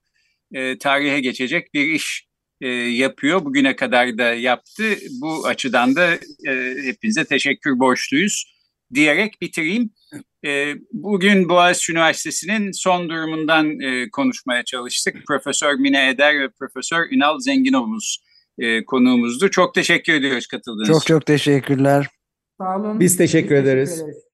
e, 0.54 0.78
tarihe 0.78 1.20
geçecek 1.20 1.74
bir 1.74 1.86
iş 1.86 2.28
e, 2.62 2.68
yapıyor. 2.70 3.46
Bugüne 3.46 3.76
kadar 3.76 4.18
da 4.18 4.34
yaptı. 4.34 4.84
Bu 5.22 5.48
açıdan 5.48 5.96
da 5.96 6.14
e, 6.48 6.76
hepinize 6.84 7.26
teşekkür 7.26 7.80
borçluyuz 7.80 8.58
diyerek 8.94 9.42
bitireyim. 9.42 9.90
E, 10.46 10.74
bugün 10.94 11.50
Boğaziçi 11.50 11.92
Üniversitesi'nin 11.92 12.72
son 12.72 13.10
durumundan 13.10 13.80
e, 13.80 14.10
konuşmaya 14.10 14.64
çalıştık. 14.66 15.16
Profesör 15.28 15.74
Mine 15.74 16.10
Eder 16.10 16.40
ve 16.40 16.50
Profesör 16.60 17.12
Ünal 17.12 17.40
Zenginovuz 17.40 18.27
e, 18.60 18.86
konuğumuzdu. 18.86 19.50
Çok 19.50 19.74
teşekkür 19.74 20.14
ediyoruz 20.14 20.48
katıldığınız 20.48 20.88
Çok 20.88 21.06
çok 21.06 21.26
teşekkürler. 21.26 22.08
Sağ 22.62 22.78
olun. 22.78 23.00
Biz 23.00 23.18
teşekkür 23.18 23.56
ederiz. 23.56 23.90
teşekkür 23.90 24.12
ederiz. 24.12 24.27